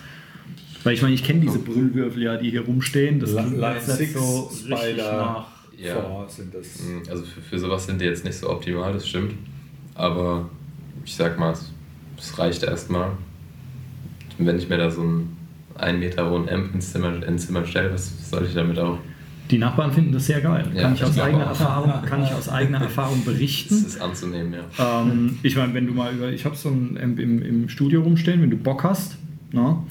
[0.85, 3.19] Weil ich meine, ich kenne diese Brüllwürfel ja, die hier rumstehen.
[3.19, 5.47] Das Line jetzt nicht 6, so richtig Spider, nach.
[5.77, 6.25] Ja.
[6.29, 6.85] Sind das.
[6.85, 9.35] Mhm, Also für, für sowas sind die jetzt nicht so optimal, das stimmt.
[9.97, 10.49] Aber
[11.05, 11.73] ich sag mal, es,
[12.17, 13.11] es reicht erstmal.
[14.39, 15.03] Wenn ich mir da so
[15.81, 18.99] einen 1 Meter hohen Amp ins Zimmer, ins Zimmer stelle, was soll ich damit auch?
[19.51, 20.67] Die Nachbarn finden das sehr geil.
[20.75, 21.45] Ja, kann, ich aus eigener.
[21.45, 23.75] Erfahrung, kann ich aus eigener Erfahrung Das berichten.
[23.75, 25.03] ist anzunehmen, ja.
[25.03, 28.03] Ähm, ich meine, wenn du mal über, ich habe so ein Amp im, im Studio
[28.03, 29.17] rumstehen, wenn du Bock hast,
[29.53, 29.85] na,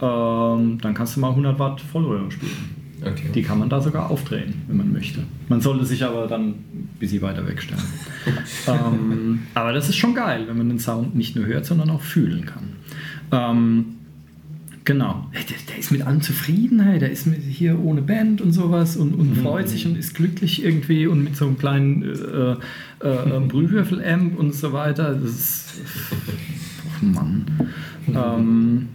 [0.00, 2.82] ähm, dann kannst du mal 100 Watt Vollröhre spielen.
[3.04, 3.28] Okay.
[3.34, 5.24] Die kann man da sogar aufdrehen, wenn man möchte.
[5.48, 7.82] Man sollte sich aber dann ein bisschen weiter wegstellen.
[8.68, 12.00] ähm, aber das ist schon geil, wenn man den Sound nicht nur hört, sondern auch
[12.00, 12.72] fühlen kann.
[13.32, 13.84] Ähm,
[14.84, 15.28] genau.
[15.32, 18.96] Der, der ist mit allem zufrieden, hey, der ist mit, hier ohne Band und sowas
[18.96, 22.56] und, und freut sich und ist glücklich irgendwie und mit so einem kleinen äh,
[23.04, 25.14] äh, äh, Brühwürfel-Amp und so weiter.
[25.14, 25.80] Das ist.
[27.00, 27.46] Oh Mann.
[28.08, 28.88] Ähm,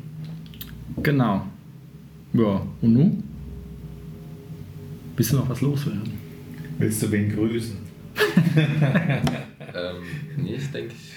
[1.03, 1.45] genau.
[2.33, 3.23] Ja, und nun?
[5.15, 6.13] Willst du noch was loswerden?
[6.77, 7.75] Willst du wen grüßen?
[9.77, 10.03] Ähm,
[10.37, 11.16] nee, ich denke, nee,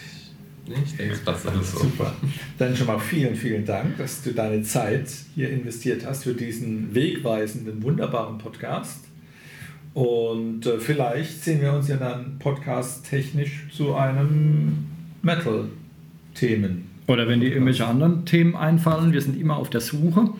[0.85, 1.79] ich denke, es passt alles so.
[1.81, 2.15] Super.
[2.59, 6.95] Dann schon mal vielen, vielen Dank, dass du deine Zeit hier investiert hast für diesen
[6.95, 9.05] wegweisenden, wunderbaren Podcast.
[9.95, 14.87] Und äh, vielleicht sehen wir uns ja dann podcast-technisch zu einem
[15.23, 16.89] Metal-Themen.
[17.09, 20.31] Oder wenn dir irgendwelche anderen Themen einfallen, wir sind immer auf der Suche.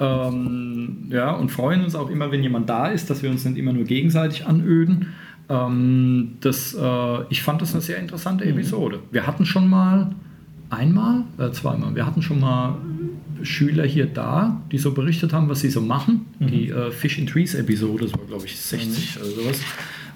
[0.00, 3.56] Ähm, ja, und freuen uns auch immer, wenn jemand da ist, dass wir uns nicht
[3.56, 5.14] immer nur gegenseitig anöden.
[5.48, 9.00] Ähm, das, äh, ich fand das eine sehr interessante Episode.
[9.10, 10.10] Wir hatten schon mal
[10.70, 12.76] einmal, äh, zweimal, wir hatten schon mal
[13.42, 16.26] Schüler hier da, die so berichtet haben, was sie so machen.
[16.40, 19.60] Die äh, Fish in Trees Episode, das war glaube ich 60 oder sowas.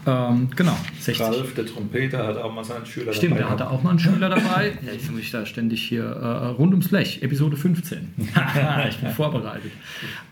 [0.07, 1.21] Ähm, genau, 60.
[1.27, 3.99] Ralf, der Trompeter, hat auch mal seinen Schüler Stimmt, dabei der hatte auch mal einen
[3.99, 4.79] Schüler dabei.
[4.87, 8.15] Ja, ich da ständig hier äh, rund ums Blech, Episode 15.
[8.89, 9.73] ich bin vorbereitet.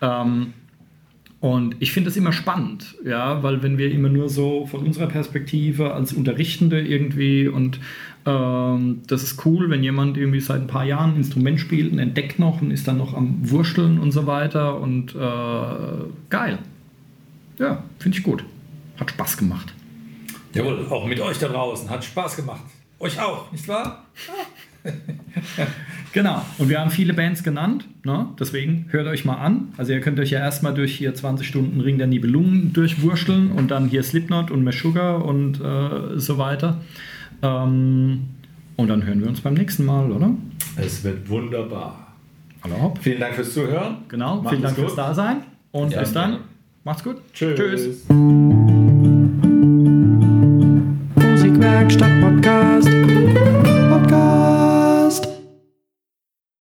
[0.00, 0.54] Ähm,
[1.40, 5.06] und ich finde das immer spannend, ja, weil wenn wir immer nur so von unserer
[5.06, 7.78] Perspektive als Unterrichtende irgendwie und
[8.26, 12.00] ähm, das ist cool, wenn jemand irgendwie seit ein paar Jahren ein Instrument spielt und
[12.00, 16.58] entdeckt noch und ist dann noch am Wursteln und so weiter und äh, geil.
[17.58, 18.44] Ja, finde ich gut.
[18.98, 19.72] Hat Spaß gemacht.
[20.54, 21.88] Jawohl, auch mit euch da draußen.
[21.88, 22.62] Hat Spaß gemacht.
[22.98, 24.06] Euch auch, nicht wahr?
[26.18, 26.44] Genau.
[26.58, 27.86] Und wir haben viele Bands genannt.
[28.02, 28.26] Ne?
[28.40, 29.68] Deswegen hört euch mal an.
[29.76, 33.70] Also ihr könnt euch ja erstmal durch hier 20 Stunden Ring der Nibelungen durchwurschteln und
[33.70, 36.78] dann hier Slipknot und Meshuggah und äh, so weiter.
[37.40, 38.30] Ähm,
[38.74, 40.32] und dann hören wir uns beim nächsten Mal, oder?
[40.74, 42.08] Es wird wunderbar.
[42.64, 42.94] Hallo.
[43.00, 43.98] Vielen Dank fürs Zuhören.
[44.08, 44.42] Genau.
[44.42, 44.86] Macht vielen Dank gut.
[44.86, 45.36] fürs Dasein.
[45.70, 46.32] Und ja, bis dann.
[46.32, 46.38] Ja.
[46.82, 47.18] Macht's gut.
[47.32, 47.56] Tschüss.
[47.56, 48.08] Tschüss.
[51.14, 52.20] Musikwerkstatt